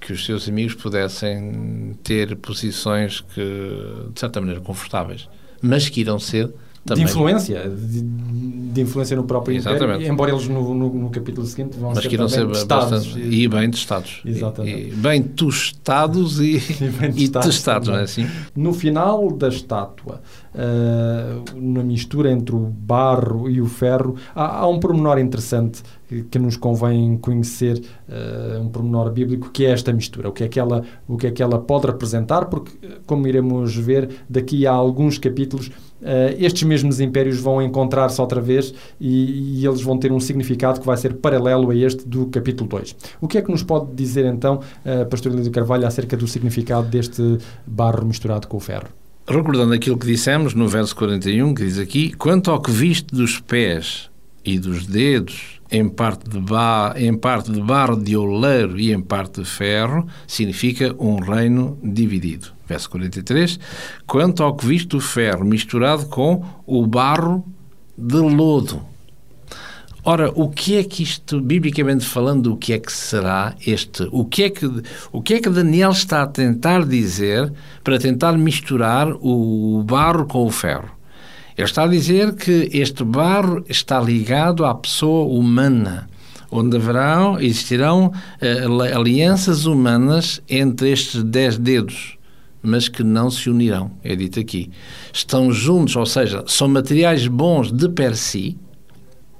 que 0.00 0.12
os 0.12 0.24
seus 0.24 0.48
amigos 0.48 0.74
pudessem 0.74 1.98
ter 2.02 2.34
posições 2.36 3.20
que, 3.20 3.42
de 4.12 4.18
certa 4.18 4.40
maneira, 4.40 4.60
confortáveis, 4.60 5.28
mas 5.60 5.88
que 5.88 6.00
irão 6.00 6.18
ser 6.18 6.50
Também. 6.88 7.04
De 7.04 7.10
influência, 7.10 7.68
de, 7.68 8.02
de, 8.02 8.80
influência 8.80 9.16
no 9.16 9.24
próprio 9.24 9.56
Exatamente. 9.56 9.84
Império, 9.84 10.12
embora 10.12 10.30
eles 10.30 10.48
no, 10.48 10.74
no, 10.74 10.94
no, 10.94 11.10
capítulo 11.10 11.46
seguinte 11.46 11.76
vão 11.78 11.90
Mas 11.90 12.02
ser, 12.02 12.08
que 12.08 12.14
irão 12.14 12.28
ser 12.28 12.46
testados. 12.48 12.90
Bastante, 12.90 13.20
e, 13.20 13.42
e 13.42 13.48
bem 13.48 13.70
testados. 13.70 14.22
Exatamente. 14.24 14.80
E, 14.80 14.88
e 14.88 14.92
bem 14.92 15.22
tostados 15.22 16.40
e, 16.40 16.56
e, 16.56 16.88
bem 16.88 17.12
testados, 17.12 17.48
testados 17.48 17.88
não 17.88 17.96
é 17.96 18.02
assim? 18.02 18.26
No 18.56 18.72
final 18.72 19.30
da 19.30 19.48
estátua, 19.48 20.22
uh, 20.54 21.60
na 21.60 21.82
mistura 21.82 22.32
entre 22.32 22.54
o 22.54 22.60
barro 22.60 23.50
e 23.50 23.60
o 23.60 23.66
ferro, 23.66 24.16
há, 24.34 24.60
há 24.60 24.68
um 24.68 24.80
pormenor 24.80 25.18
interessante 25.18 25.82
que 26.30 26.38
nos 26.38 26.56
convém 26.56 27.18
conhecer 27.18 27.82
uh, 28.08 28.60
um 28.60 28.68
pormenor 28.68 29.10
bíblico 29.10 29.50
que 29.50 29.66
é 29.66 29.70
esta 29.70 29.92
mistura, 29.92 30.30
o 30.30 30.32
que 30.32 30.44
é 30.44 30.48
que 30.48 30.58
ela, 30.58 30.82
o 31.06 31.18
que 31.18 31.26
é 31.26 31.30
que 31.30 31.42
ela 31.42 31.58
pode 31.58 31.86
representar, 31.86 32.46
porque 32.46 32.72
como 33.06 33.26
iremos 33.26 33.76
ver 33.76 34.08
daqui 34.28 34.66
a 34.66 34.72
alguns 34.72 35.18
capítulos 35.18 35.70
Uh, 36.00 36.34
estes 36.38 36.62
mesmos 36.62 37.00
impérios 37.00 37.40
vão 37.40 37.60
encontrar-se 37.60 38.20
outra 38.20 38.40
vez 38.40 38.72
e, 39.00 39.60
e, 39.60 39.66
eles 39.66 39.80
vão 39.80 39.98
ter 39.98 40.12
um 40.12 40.20
significado 40.20 40.78
que 40.80 40.86
vai 40.86 40.96
ser 40.96 41.14
paralelo 41.14 41.70
a 41.70 41.74
este 41.74 42.06
do 42.06 42.26
capítulo 42.26 42.68
2. 42.70 42.96
O 43.20 43.26
que 43.26 43.36
é 43.38 43.42
que 43.42 43.50
nos 43.50 43.64
pode 43.64 43.92
dizer 43.94 44.24
então, 44.24 44.60
uh, 44.84 45.06
Pastor 45.06 45.34
Lídio 45.34 45.50
Carvalho, 45.50 45.86
acerca 45.86 46.16
do 46.16 46.28
significado 46.28 46.88
deste 46.88 47.38
barro 47.66 48.06
misturado 48.06 48.46
com 48.46 48.56
o 48.56 48.60
ferro? 48.60 48.88
Recordando 49.28 49.74
aquilo 49.74 49.98
que 49.98 50.06
dissemos 50.06 50.54
no 50.54 50.68
verso 50.68 50.96
41, 50.96 51.52
que 51.52 51.64
diz 51.64 51.78
aqui: 51.78 52.12
Quanto 52.12 52.50
ao 52.50 52.62
que 52.62 52.70
viste 52.70 53.14
dos 53.14 53.38
pés 53.38 54.08
e 54.44 54.58
dos 54.58 54.86
dedos, 54.86 55.57
em 55.70 55.88
parte 55.88 56.28
de, 56.28 56.38
em 56.96 57.14
parte 57.14 57.52
de 57.52 57.60
barro 57.60 57.96
de 57.96 58.16
oleiro 58.16 58.78
e 58.78 58.92
em 58.92 59.00
parte 59.00 59.42
de 59.42 59.48
ferro, 59.48 60.06
significa 60.26 60.94
um 60.98 61.16
reino 61.16 61.78
dividido 61.82 62.58
verso 62.68 62.90
43, 62.90 63.58
quanto 64.06 64.42
ao 64.42 64.54
que 64.54 64.66
viste 64.66 64.94
o 64.94 65.00
ferro 65.00 65.44
misturado 65.44 66.06
com 66.06 66.44
o 66.66 66.86
barro 66.86 67.44
de 67.96 68.18
lodo. 68.18 68.82
Ora, 70.04 70.30
o 70.34 70.48
que 70.48 70.76
é 70.76 70.84
que 70.84 71.02
isto, 71.02 71.40
biblicamente 71.40 72.04
falando, 72.04 72.52
o 72.52 72.56
que 72.56 72.72
é 72.72 72.78
que 72.78 72.92
será 72.92 73.54
este? 73.66 74.08
O 74.12 74.24
que 74.24 74.44
é 74.44 74.50
que, 74.50 74.66
o 75.12 75.20
que, 75.20 75.34
é 75.34 75.40
que 75.40 75.50
Daniel 75.50 75.90
está 75.90 76.22
a 76.22 76.26
tentar 76.26 76.84
dizer 76.86 77.52
para 77.82 77.98
tentar 77.98 78.32
misturar 78.32 79.08
o 79.20 79.82
barro 79.84 80.26
com 80.26 80.46
o 80.46 80.50
ferro? 80.50 80.97
Ele 81.58 81.66
está 81.66 81.82
a 81.82 81.88
dizer 81.88 82.36
que 82.36 82.70
este 82.72 83.02
barro 83.02 83.64
está 83.68 84.00
ligado 84.00 84.64
à 84.64 84.72
pessoa 84.72 85.26
humana, 85.26 86.08
onde 86.52 86.76
haverão, 86.76 87.40
existirão 87.40 88.12
uh, 88.40 88.96
alianças 88.96 89.66
humanas 89.66 90.40
entre 90.48 90.90
estes 90.90 91.22
dez 91.22 91.58
dedos 91.58 92.16
mas 92.60 92.88
que 92.88 93.04
não 93.04 93.30
se 93.30 93.48
unirão, 93.48 93.92
é 94.02 94.16
dito 94.16 94.40
aqui. 94.40 94.68
Estão 95.12 95.52
juntos, 95.52 95.94
ou 95.94 96.04
seja, 96.04 96.42
são 96.48 96.66
materiais 96.66 97.26
bons 97.28 97.70
de 97.70 97.88
per 97.88 98.16
si, 98.16 98.58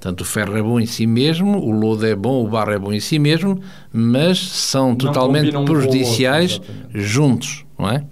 Tanto 0.00 0.20
o 0.20 0.24
ferro 0.24 0.56
é 0.56 0.62
bom 0.62 0.78
em 0.78 0.86
si 0.86 1.06
mesmo, 1.06 1.58
o 1.58 1.72
lodo 1.72 2.06
é 2.06 2.14
bom, 2.14 2.44
o 2.44 2.48
barro 2.48 2.70
é 2.70 2.78
bom 2.78 2.92
em 2.92 3.00
si 3.00 3.18
mesmo, 3.18 3.60
mas 3.92 4.38
são 4.38 4.90
não 4.90 4.96
totalmente 4.96 5.50
prejudiciais 5.64 6.54
outro, 6.54 6.74
juntos, 6.94 7.64
não 7.76 7.90
é? 7.90 8.04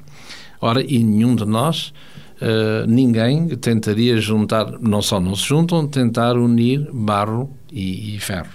Ora, 0.61 0.83
e 0.83 1.05
nenhum 1.05 1.37
de 1.37 1.45
nós, 1.45 1.93
uh, 2.41 2.87
ninguém 2.87 3.49
tentaria 3.57 4.21
juntar, 4.21 4.79
não 4.81 5.03
só 5.03 5.21
não 5.21 5.35
se 5.35 5.47
juntam, 5.47 5.87
tentar 5.87 6.37
unir 6.37 6.89
barro 6.93 7.51
e, 7.71 8.17
e 8.17 8.19
ferro. 8.19 8.49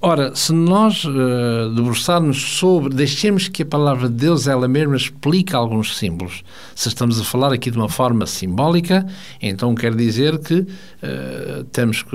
Ora, 0.00 0.32
se 0.32 0.52
nós 0.52 1.04
uh, 1.04 1.74
debruçarmos 1.74 2.40
sobre, 2.40 2.94
deixemos 2.94 3.48
que 3.48 3.64
a 3.64 3.66
palavra 3.66 4.08
de 4.08 4.14
Deus 4.14 4.46
ela 4.46 4.68
mesma 4.68 4.96
explique 4.96 5.56
alguns 5.56 5.96
símbolos. 5.96 6.44
Se 6.72 6.86
estamos 6.86 7.20
a 7.20 7.24
falar 7.24 7.52
aqui 7.52 7.68
de 7.68 7.76
uma 7.76 7.88
forma 7.88 8.24
simbólica, 8.24 9.04
então 9.42 9.74
quer 9.74 9.92
dizer 9.96 10.38
que 10.38 10.54
uh, 10.60 11.64
temos 11.72 12.04
que 12.04 12.14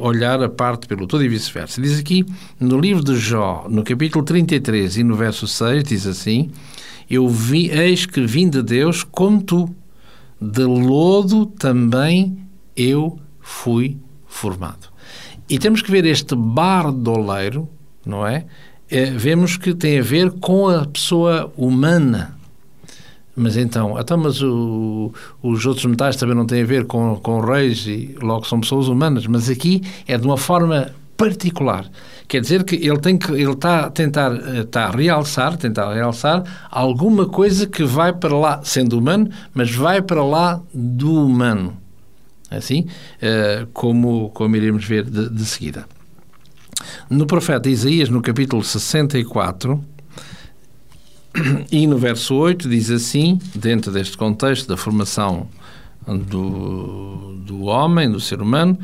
olhar 0.00 0.42
a 0.42 0.48
parte 0.48 0.88
pelo 0.88 1.06
todo 1.06 1.22
e 1.22 1.28
vice-versa. 1.28 1.80
Diz 1.80 1.96
aqui 1.96 2.26
no 2.58 2.76
livro 2.76 3.04
de 3.04 3.14
Jó, 3.14 3.66
no 3.70 3.84
capítulo 3.84 4.24
33 4.24 4.96
e 4.96 5.04
no 5.04 5.14
verso 5.14 5.46
6, 5.46 5.84
diz 5.84 6.08
assim: 6.08 6.50
Eu 7.08 7.28
vi, 7.28 7.70
eis 7.70 8.04
que 8.04 8.20
vim 8.26 8.50
de 8.50 8.64
Deus 8.64 9.04
como 9.04 9.40
tu, 9.40 9.72
de 10.42 10.64
lodo 10.64 11.46
também 11.46 12.38
eu 12.76 13.18
fui 13.40 13.96
formado. 14.26 14.88
E 15.48 15.58
temos 15.58 15.82
que 15.82 15.90
ver 15.90 16.04
este 16.04 16.34
bardoleiro, 16.34 17.68
não 18.04 18.26
é? 18.26 18.46
é? 18.90 19.06
Vemos 19.06 19.56
que 19.56 19.74
tem 19.74 19.98
a 19.98 20.02
ver 20.02 20.30
com 20.32 20.68
a 20.68 20.86
pessoa 20.86 21.52
humana. 21.56 22.36
Mas 23.34 23.56
então, 23.56 23.98
então 23.98 24.18
mas 24.18 24.42
o, 24.42 25.12
os 25.42 25.64
outros 25.64 25.86
metais 25.86 26.16
também 26.16 26.34
não 26.34 26.46
têm 26.46 26.62
a 26.62 26.66
ver 26.66 26.86
com, 26.86 27.16
com 27.16 27.40
reis 27.40 27.86
e 27.86 28.14
logo 28.20 28.46
são 28.46 28.60
pessoas 28.60 28.88
humanas. 28.88 29.26
Mas 29.26 29.48
aqui 29.48 29.82
é 30.06 30.18
de 30.18 30.26
uma 30.26 30.36
forma 30.36 30.92
particular. 31.22 31.88
Quer 32.26 32.40
dizer 32.40 32.64
que 32.64 32.74
ele 32.74 32.98
tem 32.98 33.16
que 33.16 33.30
ele 33.30 33.52
está 33.52 33.86
a 33.86 33.90
tentar 33.90 34.32
está 34.58 34.86
a 34.86 34.90
realçar, 34.90 35.56
tentar 35.56 35.92
realçar 35.92 36.42
alguma 36.70 37.26
coisa 37.26 37.66
que 37.66 37.84
vai 37.84 38.12
para 38.12 38.36
lá, 38.36 38.60
sendo 38.64 38.98
humano, 38.98 39.28
mas 39.54 39.72
vai 39.72 40.02
para 40.02 40.24
lá 40.24 40.60
do 40.74 41.26
humano 41.26 41.76
assim, 42.50 42.86
eh, 43.20 43.66
como, 43.72 44.28
como 44.30 44.54
iremos 44.56 44.84
ver 44.84 45.04
de, 45.04 45.30
de 45.30 45.44
seguida. 45.46 45.86
No 47.08 47.26
profeta 47.26 47.70
Isaías, 47.70 48.10
no 48.10 48.20
capítulo 48.20 48.62
64, 48.62 49.82
e 51.72 51.86
no 51.86 51.96
verso 51.96 52.34
8 52.34 52.68
diz 52.68 52.90
assim, 52.90 53.38
dentro 53.54 53.90
deste 53.90 54.18
contexto 54.18 54.68
da 54.68 54.76
formação 54.76 55.48
do, 56.06 57.36
do 57.46 57.62
homem, 57.62 58.10
do 58.10 58.20
ser 58.20 58.42
humano 58.42 58.78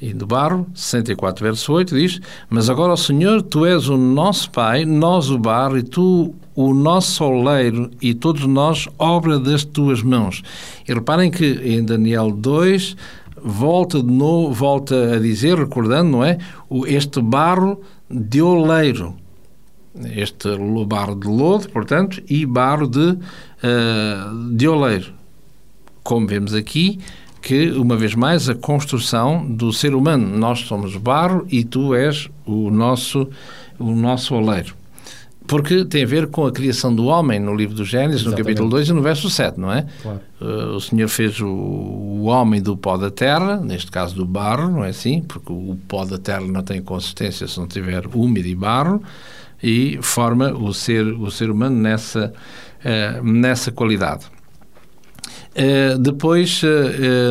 e 0.00 0.12
do 0.12 0.26
barro, 0.26 0.66
64 0.74 1.44
verso 1.44 1.72
8 1.72 1.94
diz: 1.94 2.20
Mas 2.48 2.70
agora, 2.70 2.92
ó 2.92 2.96
Senhor, 2.96 3.42
tu 3.42 3.66
és 3.66 3.88
o 3.88 3.96
nosso 3.96 4.50
Pai, 4.50 4.84
nós 4.84 5.30
o 5.30 5.38
barro, 5.38 5.76
e 5.78 5.82
tu 5.82 6.34
o 6.54 6.74
nosso 6.74 7.12
soleiro 7.12 7.88
e 8.02 8.12
todos 8.14 8.44
nós 8.44 8.88
obra 8.98 9.38
das 9.38 9.64
tuas 9.64 10.02
mãos. 10.02 10.42
E 10.88 10.92
reparem 10.92 11.30
que 11.30 11.44
em 11.44 11.84
Daniel 11.84 12.32
2 12.32 12.96
volta 13.40 14.02
de 14.02 14.10
novo, 14.10 14.52
volta 14.52 15.14
a 15.14 15.20
dizer, 15.20 15.56
recordando, 15.56 16.10
não 16.10 16.24
é? 16.24 16.38
Este 16.86 17.22
barro 17.22 17.80
de 18.10 18.42
oleiro. 18.42 19.14
Este 20.16 20.48
barro 20.86 21.14
de 21.14 21.28
lodo, 21.28 21.68
portanto, 21.70 22.20
e 22.28 22.44
barro 22.44 22.88
de, 22.88 23.10
uh, 23.10 24.52
de 24.52 24.68
oleiro. 24.68 25.12
Como 26.02 26.26
vemos 26.26 26.54
aqui, 26.54 26.98
que, 27.40 27.70
uma 27.70 27.96
vez 27.96 28.14
mais, 28.14 28.48
a 28.48 28.54
construção 28.54 29.46
do 29.46 29.72
ser 29.72 29.94
humano. 29.94 30.36
Nós 30.36 30.60
somos 30.60 30.96
barro 30.96 31.46
e 31.50 31.64
tu 31.64 31.94
és 31.94 32.28
o 32.46 32.70
nosso, 32.70 33.28
o 33.78 33.94
nosso 33.94 34.34
oleiro 34.34 34.78
porque 35.48 35.82
tem 35.86 36.04
a 36.04 36.06
ver 36.06 36.26
com 36.26 36.46
a 36.46 36.52
criação 36.52 36.94
do 36.94 37.06
homem 37.06 37.40
no 37.40 37.56
livro 37.56 37.74
do 37.74 37.84
Gênesis, 37.84 38.20
Exatamente. 38.20 38.38
no 38.38 38.44
capítulo 38.44 38.68
2 38.68 38.88
e 38.90 38.92
no 38.92 39.00
verso 39.00 39.30
7, 39.30 39.58
não 39.58 39.72
é? 39.72 39.86
Claro. 40.02 40.20
Uh, 40.40 40.76
o 40.76 40.80
Senhor 40.80 41.08
fez 41.08 41.40
o, 41.40 41.48
o, 41.48 42.24
homem 42.24 42.60
do 42.60 42.76
pó 42.76 42.98
da 42.98 43.10
terra, 43.10 43.56
neste 43.56 43.90
caso 43.90 44.14
do 44.14 44.26
barro, 44.26 44.70
não 44.70 44.84
é 44.84 44.90
assim? 44.90 45.22
Porque 45.22 45.50
o 45.50 45.76
pó 45.88 46.04
da 46.04 46.18
terra 46.18 46.42
não 46.42 46.62
tem 46.62 46.82
consistência 46.82 47.48
se 47.48 47.58
não 47.58 47.66
tiver 47.66 48.04
úmido 48.14 48.46
e 48.46 48.54
barro, 48.54 49.02
e 49.62 49.98
forma 50.02 50.52
o 50.52 50.72
ser, 50.74 51.06
o 51.06 51.30
ser 51.30 51.50
humano 51.50 51.76
nessa, 51.76 52.30
uh, 52.84 53.24
nessa 53.24 53.72
qualidade. 53.72 54.26
Uh, 55.58 55.98
depois, 55.98 56.62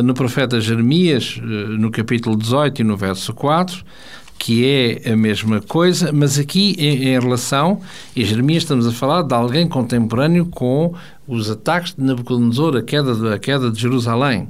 no 0.04 0.12
profeta 0.12 0.60
Jeremias, 0.60 1.40
no 1.42 1.90
capítulo 1.90 2.36
18 2.36 2.82
e 2.82 2.84
no 2.84 2.94
verso 2.94 3.32
4, 3.32 3.82
que 4.38 4.64
é 4.64 5.12
a 5.12 5.16
mesma 5.16 5.60
coisa, 5.60 6.12
mas 6.12 6.38
aqui 6.38 6.76
em, 6.78 7.18
relação, 7.18 7.80
em 8.14 8.24
Jeremias 8.24 8.62
estamos 8.62 8.86
a 8.86 8.92
falar 8.92 9.22
de 9.22 9.34
alguém 9.34 9.66
contemporâneo 9.66 10.46
com 10.46 10.94
os 11.26 11.50
ataques 11.50 11.94
de 11.94 12.02
Nabucodonosor, 12.02 12.76
a 12.76 12.82
queda 12.82 13.14
de, 13.14 13.28
a 13.32 13.38
queda 13.38 13.70
de 13.70 13.80
Jerusalém. 13.80 14.48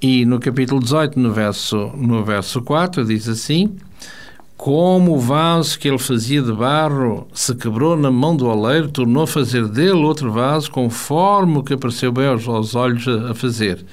E 0.00 0.24
no 0.24 0.38
capítulo 0.38 0.80
18, 0.80 1.18
no 1.18 1.32
verso, 1.32 1.90
no 1.96 2.22
verso 2.22 2.62
4, 2.62 3.04
diz 3.04 3.28
assim: 3.28 3.76
Como 4.58 5.14
o 5.14 5.20
vaso 5.20 5.78
que 5.78 5.86
ele 5.86 5.98
fazia 5.98 6.42
de 6.42 6.52
barro 6.52 7.28
se 7.32 7.54
quebrou 7.54 7.96
na 7.96 8.10
mão 8.10 8.34
do 8.36 8.48
oleiro, 8.48 8.88
tornou 8.88 9.22
a 9.22 9.26
fazer 9.26 9.68
dele 9.68 9.92
outro 9.92 10.32
vaso, 10.32 10.68
conforme 10.68 11.58
o 11.58 11.62
que 11.62 11.74
apareceu 11.74 12.10
bem 12.10 12.26
aos, 12.26 12.74
olhos 12.74 13.06
a, 13.06 13.32
fazer. 13.36 13.86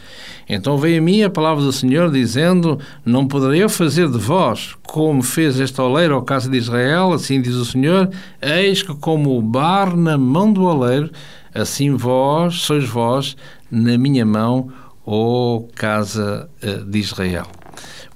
Então 0.49 0.75
veio 0.75 0.97
a 0.97 1.01
mim 1.04 1.21
a 1.21 1.30
palavra 1.30 1.63
do 1.63 1.71
Senhor 1.71 2.10
dizendo: 2.12 2.80
Não 3.06 3.28
poderei 3.28 3.62
eu 3.62 3.69
fazer 3.69 4.10
de 4.10 4.17
vós 4.17 4.75
como 4.88 5.21
fez 5.21 5.60
este 5.60 5.80
oleiro 5.80 6.15
ao 6.15 6.23
caso 6.23 6.49
de 6.49 6.58
Israel, 6.58 7.13
assim 7.13 7.39
diz 7.39 7.54
o 7.54 7.65
Senhor: 7.65 8.10
Eis 8.41 8.82
que, 8.82 8.95
como 8.95 9.38
o 9.38 9.43
bar 9.43 9.95
na 9.95 10.17
mão 10.17 10.51
do 10.51 10.63
oleiro, 10.63 11.12
assim 11.54 11.95
vós 11.95 12.56
sois 12.56 12.89
vós 12.89 13.38
na 13.69 14.00
minha 14.00 14.25
mão, 14.25 14.71
ó 15.06 15.62
casa 15.75 16.50
eh, 16.60 16.81
de 16.87 16.98
Israel. 16.98 17.46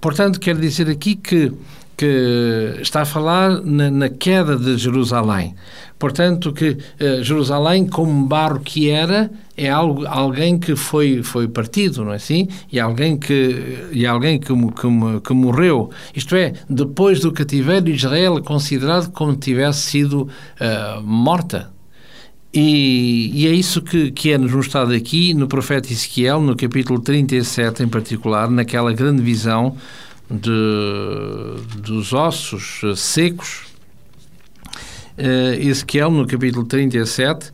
Portanto, 0.02 0.40
quero 0.40 0.60
dizer 0.60 0.90
aqui 0.90 1.16
que 1.16 1.52
que 2.00 2.78
está 2.82 3.02
a 3.02 3.06
falar 3.06 3.62
na, 3.62 3.92
na 3.92 4.08
queda 4.08 4.56
de 4.56 4.78
Jerusalém. 4.78 5.54
Portanto, 6.00 6.54
que 6.54 6.70
uh, 6.70 7.22
Jerusalém, 7.22 7.86
como 7.86 8.26
barro 8.26 8.62
que 8.62 8.90
era, 8.90 9.30
é 9.58 9.70
algo, 9.70 10.08
alguém 10.08 10.58
que 10.58 10.78
foi, 10.78 11.22
foi 11.22 11.50
partido, 11.50 12.06
não 12.06 12.14
é 12.14 12.16
assim? 12.16 12.48
E 12.72 12.80
alguém 12.80 13.18
que, 13.18 13.90
e 13.92 14.06
alguém 14.06 14.40
que, 14.40 14.54
que, 14.54 15.20
que 15.22 15.34
morreu. 15.34 15.90
Isto 16.16 16.38
é, 16.38 16.54
depois 16.70 17.20
do 17.20 17.34
cativeiro, 17.34 17.90
Israel 17.90 18.38
é 18.38 18.42
considerado 18.42 19.12
como 19.12 19.36
tivesse 19.36 19.82
sido 19.82 20.22
uh, 20.22 21.04
morta. 21.04 21.70
E, 22.54 23.30
e, 23.34 23.46
é 23.46 23.52
isso 23.52 23.82
que, 23.82 24.10
que 24.10 24.32
é 24.32 24.38
nos 24.38 24.54
mostrado 24.54 24.94
aqui 24.94 25.34
no 25.34 25.50
profeta 25.50 25.92
Ezequiel, 25.92 26.40
no 26.40 26.56
capítulo 26.56 26.98
37 27.02 27.84
em 27.84 27.90
particular, 27.90 28.50
naquela 28.50 28.94
grande 28.94 29.22
visão 29.22 29.76
de, 30.30 31.56
dos 31.82 32.14
ossos 32.14 32.82
secos. 33.00 33.68
Uh, 35.18 35.52
Ezequiel, 35.60 36.12
no 36.12 36.26
capítulo 36.26 36.66
37, 36.66 37.52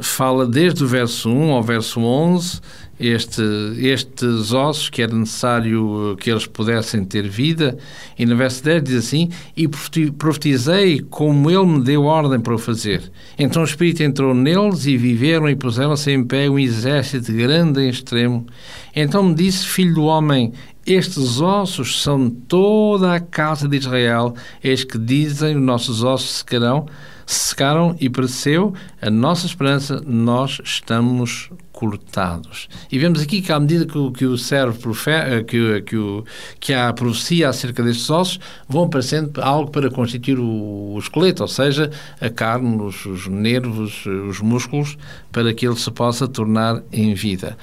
fala 0.00 0.46
desde 0.46 0.84
o 0.84 0.86
verso 0.86 1.30
1 1.30 1.52
ao 1.52 1.62
verso 1.62 2.00
11 2.00 2.60
este, 2.98 3.42
estes 3.78 4.52
ossos 4.52 4.88
que 4.88 5.02
era 5.02 5.14
necessário 5.14 6.16
que 6.20 6.30
eles 6.30 6.46
pudessem 6.46 7.04
ter 7.04 7.28
vida. 7.28 7.76
E 8.18 8.24
no 8.24 8.36
verso 8.36 8.62
10 8.62 8.82
diz 8.84 8.96
assim: 8.96 9.30
E 9.56 9.68
profetizei 10.16 11.00
como 11.00 11.50
ele 11.50 11.66
me 11.66 11.82
deu 11.82 12.04
ordem 12.04 12.38
para 12.38 12.54
o 12.54 12.58
fazer. 12.58 13.10
Então 13.38 13.62
o 13.62 13.64
Espírito 13.64 14.02
entrou 14.02 14.34
neles 14.34 14.86
e 14.86 14.96
viveram 14.96 15.48
e 15.48 15.56
puseram-se 15.56 16.10
em 16.10 16.24
pé 16.24 16.48
um 16.48 16.58
exército 16.58 17.32
grande 17.32 17.80
em 17.80 17.88
extremo. 17.88 18.46
Então 18.94 19.22
me 19.22 19.34
disse: 19.34 19.66
Filho 19.66 19.94
do 19.94 20.04
homem, 20.04 20.52
estes 20.86 21.40
ossos 21.40 22.00
são 22.00 22.30
toda 22.30 23.14
a 23.14 23.20
casa 23.20 23.68
de 23.68 23.76
Israel. 23.76 24.34
Eis 24.62 24.84
que 24.84 24.98
dizem: 24.98 25.56
Os 25.56 25.62
nossos 25.62 26.04
ossos 26.04 26.38
secarão 26.38 26.86
secaram 27.26 27.96
e 28.00 28.08
pereceu 28.08 28.74
a 29.00 29.10
nossa 29.10 29.46
esperança, 29.46 30.02
nós 30.06 30.60
estamos 30.64 31.50
cortados. 31.74 32.68
E 32.90 32.98
vemos 32.98 33.20
aqui 33.20 33.42
que 33.42 33.52
à 33.52 33.58
medida 33.58 33.84
que 33.84 33.98
o, 33.98 34.12
que 34.12 34.24
o 34.24 34.38
servo 34.38 34.78
profeta, 34.78 35.42
que, 35.42 35.82
que, 35.82 35.96
o, 35.96 36.24
que 36.60 36.72
a 36.72 36.92
profecia 36.92 37.48
acerca 37.48 37.82
destes 37.82 38.08
ossos, 38.08 38.38
vão 38.68 38.84
aparecendo 38.84 39.42
algo 39.42 39.70
para 39.70 39.90
constituir 39.90 40.38
o, 40.38 40.94
o 40.94 40.98
esqueleto, 40.98 41.42
ou 41.42 41.48
seja, 41.48 41.90
a 42.20 42.30
carne, 42.30 42.80
os, 42.80 43.04
os 43.04 43.26
nervos, 43.26 44.06
os 44.06 44.40
músculos, 44.40 44.96
para 45.32 45.52
que 45.52 45.66
ele 45.66 45.76
se 45.76 45.90
possa 45.90 46.28
tornar 46.28 46.80
em 46.92 47.12
vida. 47.12 47.58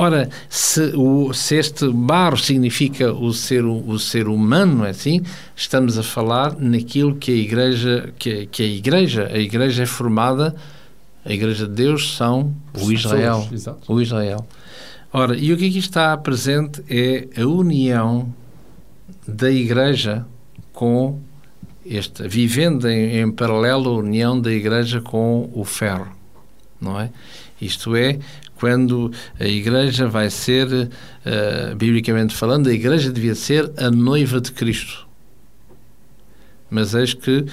Ora, 0.00 0.30
se, 0.48 0.94
o, 0.96 1.30
se 1.34 1.56
este 1.56 1.86
barro 1.92 2.38
significa 2.38 3.12
o 3.12 3.34
ser, 3.34 3.66
o 3.66 3.98
ser 3.98 4.28
humano, 4.28 4.86
é 4.86 4.88
assim, 4.88 5.20
estamos 5.54 5.98
a 5.98 6.02
falar 6.02 6.56
naquilo 6.58 7.16
que 7.16 7.30
a 7.30 7.34
Igreja, 7.34 8.10
que, 8.18 8.46
que 8.46 8.62
a 8.62 8.66
Igreja, 8.66 9.26
a 9.30 9.38
Igreja 9.38 9.82
é 9.82 9.86
formada, 9.86 10.56
a 11.22 11.30
Igreja 11.30 11.66
de 11.66 11.74
Deus 11.74 12.16
são 12.16 12.56
o 12.80 12.90
Israel. 12.90 13.46
O 13.86 14.00
Israel. 14.00 14.46
Ora, 15.12 15.36
e 15.36 15.52
o 15.52 15.56
que 15.58 15.66
aqui 15.68 15.78
está 15.78 16.16
presente 16.16 16.82
é 16.88 17.28
a 17.38 17.44
união 17.44 18.34
da 19.28 19.50
Igreja 19.50 20.24
com 20.72 21.20
esta, 21.86 22.26
vivendo 22.26 22.88
em, 22.88 23.18
em 23.18 23.30
paralelo 23.30 23.90
a 23.90 23.98
união 23.98 24.40
da 24.40 24.50
Igreja 24.50 25.02
com 25.02 25.50
o 25.52 25.62
ferro, 25.62 26.08
não 26.80 26.98
é? 26.98 27.10
Isto 27.60 27.94
é, 27.94 28.18
quando 28.56 29.12
a 29.38 29.46
Igreja 29.46 30.08
vai 30.08 30.30
ser, 30.30 30.66
uh, 30.66 31.76
biblicamente 31.76 32.34
falando, 32.34 32.68
a 32.68 32.72
Igreja 32.72 33.10
devia 33.10 33.34
ser 33.34 33.70
a 33.76 33.90
noiva 33.90 34.40
de 34.40 34.52
Cristo. 34.52 35.10
Mas 36.70 36.94
eis 36.94 37.12
que, 37.12 37.38
uh, 37.38 37.46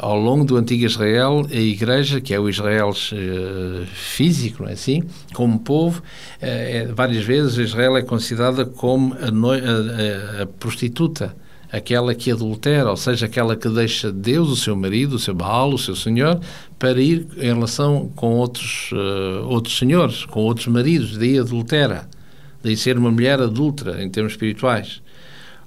ao 0.00 0.18
longo 0.18 0.44
do 0.44 0.56
antigo 0.56 0.84
Israel, 0.84 1.46
a 1.48 1.54
Igreja, 1.54 2.20
que 2.20 2.34
é 2.34 2.40
o 2.40 2.48
Israel 2.48 2.90
uh, 2.90 3.86
físico, 3.86 4.64
não 4.64 4.68
é 4.68 4.72
assim? 4.72 5.04
Como 5.32 5.60
povo, 5.60 6.02
uh, 6.02 6.94
várias 6.94 7.24
vezes 7.24 7.56
Israel 7.56 7.96
é 7.96 8.02
considerada 8.02 8.64
como 8.66 9.14
a, 9.14 9.18
a, 9.18 10.42
a, 10.42 10.46
prostituta, 10.46 11.36
aquela 11.72 12.14
que 12.14 12.30
adultera, 12.30 12.90
ou 12.90 12.96
seja, 12.96 13.26
aquela 13.26 13.56
que 13.56 13.68
deixa 13.68 14.10
Deus, 14.10 14.50
o 14.50 14.56
seu 14.56 14.74
marido, 14.74 15.16
o 15.16 15.18
seu 15.18 15.34
Baal, 15.34 15.72
o 15.72 15.78
seu 15.78 15.94
Senhor, 15.94 16.40
para 16.78 17.00
ir 17.00 17.26
em 17.36 17.46
relação 17.46 18.10
com 18.16 18.34
outros, 18.34 18.90
uh, 18.92 19.46
outros 19.46 19.78
senhores, 19.78 20.24
com 20.24 20.40
outros 20.40 20.66
maridos, 20.66 21.16
daí 21.16 21.38
adultera, 21.38 22.08
daí 22.62 22.76
ser 22.76 22.98
uma 22.98 23.10
mulher 23.10 23.40
adulta 23.40 24.02
em 24.02 24.08
termos 24.08 24.32
espirituais. 24.32 25.00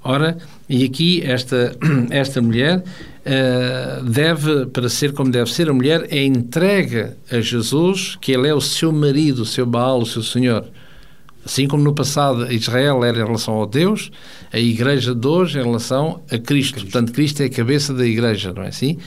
Ora, 0.03 0.37
e 0.67 0.83
aqui 0.83 1.21
esta, 1.23 1.75
esta 2.11 2.41
mulher 2.41 2.79
uh, 2.79 4.03
deve, 4.03 4.65
para 4.65 4.89
ser 4.89 5.13
como 5.13 5.31
deve 5.31 5.49
ser, 5.51 5.69
a 5.69 5.73
mulher 5.73 6.05
é 6.09 6.23
entregue 6.23 7.11
a 7.31 7.39
Jesus, 7.39 8.17
que 8.19 8.33
ele 8.33 8.49
é 8.49 8.53
o 8.53 8.59
seu 8.59 8.91
marido, 8.91 9.43
o 9.43 9.45
seu 9.45 9.65
Baal, 9.65 10.01
o 10.01 10.05
seu 10.05 10.21
Senhor. 10.21 10.65
Assim 11.45 11.67
como 11.67 11.83
no 11.83 11.93
passado 11.93 12.51
Israel 12.51 13.03
era 13.03 13.19
em 13.19 13.25
relação 13.25 13.55
ao 13.55 13.65
Deus, 13.65 14.11
a 14.51 14.59
Igreja 14.59 15.13
de 15.13 15.27
hoje 15.27 15.59
em 15.59 15.63
relação 15.63 16.21
a 16.31 16.37
Cristo. 16.37 16.73
Cristo. 16.73 16.81
Portanto, 16.81 17.11
Cristo 17.11 17.41
é 17.41 17.45
a 17.45 17.49
cabeça 17.49 17.93
da 17.93 18.05
Igreja, 18.05 18.53
não 18.53 18.63
é 18.63 18.69
assim? 18.69 18.97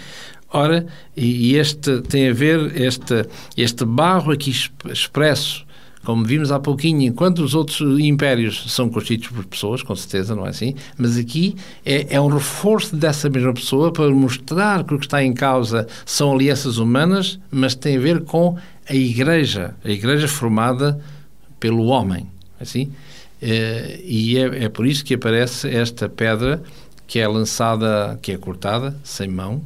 Ora, 0.52 0.86
e 1.16 1.54
este 1.56 2.00
tem 2.02 2.28
a 2.28 2.32
ver, 2.32 2.80
este, 2.80 3.26
este 3.56 3.84
barro 3.84 4.30
aqui 4.30 4.52
expresso, 4.86 5.66
como 6.04 6.24
vimos 6.24 6.52
há 6.52 6.60
pouquinho, 6.60 7.02
enquanto 7.02 7.40
os 7.40 7.52
outros 7.52 7.80
impérios 7.98 8.64
são 8.72 8.88
constituídos 8.88 9.28
por 9.28 9.44
pessoas, 9.44 9.82
com 9.82 9.94
certeza, 9.96 10.36
não 10.36 10.46
é 10.46 10.50
assim? 10.50 10.74
Mas 10.96 11.18
aqui 11.18 11.56
é, 11.84 12.14
é 12.14 12.20
um 12.20 12.28
reforço 12.28 12.94
dessa 12.94 13.28
mesma 13.28 13.52
pessoa 13.52 13.92
para 13.92 14.08
mostrar 14.10 14.84
que 14.84 14.94
o 14.94 14.98
que 14.98 15.06
está 15.06 15.22
em 15.22 15.34
causa 15.34 15.86
são 16.04 16.32
alianças 16.32 16.78
humanas, 16.78 17.40
mas 17.50 17.74
tem 17.74 17.96
a 17.96 18.00
ver 18.00 18.22
com 18.22 18.56
a 18.88 18.94
Igreja, 18.94 19.74
a 19.84 19.90
Igreja 19.90 20.28
formada 20.28 21.00
pelo 21.66 21.86
homem, 21.86 22.28
assim? 22.60 22.92
É, 23.42 24.00
e 24.04 24.38
é, 24.38 24.64
é 24.64 24.68
por 24.68 24.86
isso 24.86 25.04
que 25.04 25.14
aparece 25.14 25.68
esta 25.68 26.08
pedra 26.08 26.62
que 27.08 27.18
é 27.18 27.26
lançada, 27.26 28.16
que 28.22 28.30
é 28.30 28.38
cortada, 28.38 28.96
sem 29.02 29.26
mão, 29.26 29.60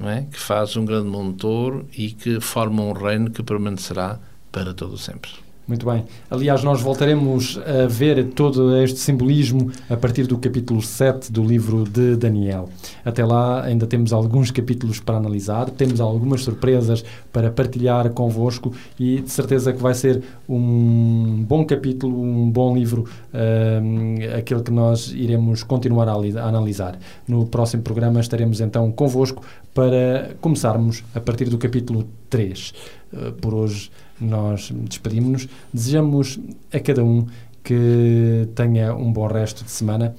é? 0.00 0.22
que 0.30 0.38
faz 0.38 0.76
um 0.76 0.84
grande 0.84 1.08
montouro 1.08 1.84
e 1.96 2.12
que 2.12 2.40
forma 2.40 2.80
um 2.80 2.92
reino 2.92 3.28
que 3.28 3.42
permanecerá 3.42 4.20
para 4.52 4.72
todo 4.72 4.96
sempre. 4.96 5.32
Muito 5.66 5.84
bem. 5.84 6.04
Aliás, 6.30 6.62
nós 6.62 6.80
voltaremos 6.80 7.58
a 7.66 7.88
ver 7.88 8.22
todo 8.26 8.76
este 8.76 9.00
simbolismo 9.00 9.72
a 9.90 9.96
partir 9.96 10.24
do 10.24 10.38
capítulo 10.38 10.80
7 10.80 11.32
do 11.32 11.42
livro 11.42 11.82
de 11.82 12.14
Daniel. 12.14 12.68
Até 13.04 13.24
lá 13.24 13.64
ainda 13.64 13.84
temos 13.84 14.12
alguns 14.12 14.52
capítulos 14.52 15.00
para 15.00 15.16
analisar, 15.16 15.68
temos 15.70 16.00
algumas 16.00 16.42
surpresas 16.44 17.04
para 17.32 17.50
partilhar 17.50 18.10
convosco 18.10 18.72
e 18.96 19.20
de 19.22 19.30
certeza 19.30 19.72
que 19.72 19.82
vai 19.82 19.92
ser 19.92 20.22
um 20.48 21.44
bom 21.48 21.64
capítulo, 21.64 22.16
um 22.22 22.48
bom 22.48 22.72
livro, 22.72 23.04
uh, 23.34 24.38
aquele 24.38 24.62
que 24.62 24.70
nós 24.70 25.12
iremos 25.12 25.64
continuar 25.64 26.08
a, 26.08 26.12
a 26.12 26.48
analisar. 26.48 26.96
No 27.26 27.44
próximo 27.44 27.82
programa 27.82 28.20
estaremos 28.20 28.60
então 28.60 28.92
convosco 28.92 29.42
para 29.74 30.36
começarmos 30.40 31.02
a 31.12 31.18
partir 31.20 31.46
do 31.46 31.58
capítulo 31.58 32.06
3. 32.30 32.72
Uh, 33.12 33.32
por 33.32 33.52
hoje 33.52 33.90
nós 34.20 34.70
despedimos-nos. 34.70 35.48
Desejamos 35.72 36.38
a 36.72 36.80
cada 36.80 37.04
um 37.04 37.26
que 37.62 38.48
tenha 38.54 38.94
um 38.94 39.12
bom 39.12 39.26
resto 39.26 39.64
de 39.64 39.70
semana 39.70 40.14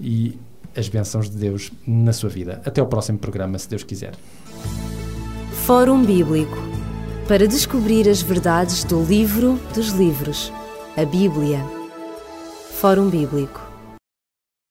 e 0.00 0.38
as 0.76 0.88
bênçãos 0.88 1.28
de 1.28 1.36
Deus 1.36 1.72
na 1.86 2.12
sua 2.12 2.30
vida. 2.30 2.62
Até 2.64 2.80
ao 2.80 2.86
próximo 2.86 3.18
programa, 3.18 3.58
se 3.58 3.68
Deus 3.68 3.82
quiser. 3.82 4.14
Fórum 5.66 6.04
Bíblico 6.04 6.56
para 7.28 7.46
descobrir 7.46 8.08
as 8.08 8.20
verdades 8.20 8.84
do 8.84 9.02
livro 9.02 9.58
dos 9.74 9.90
livros, 9.90 10.52
a 10.96 11.04
Bíblia. 11.04 11.64
Fórum 12.80 13.08
Bíblico 13.08 13.71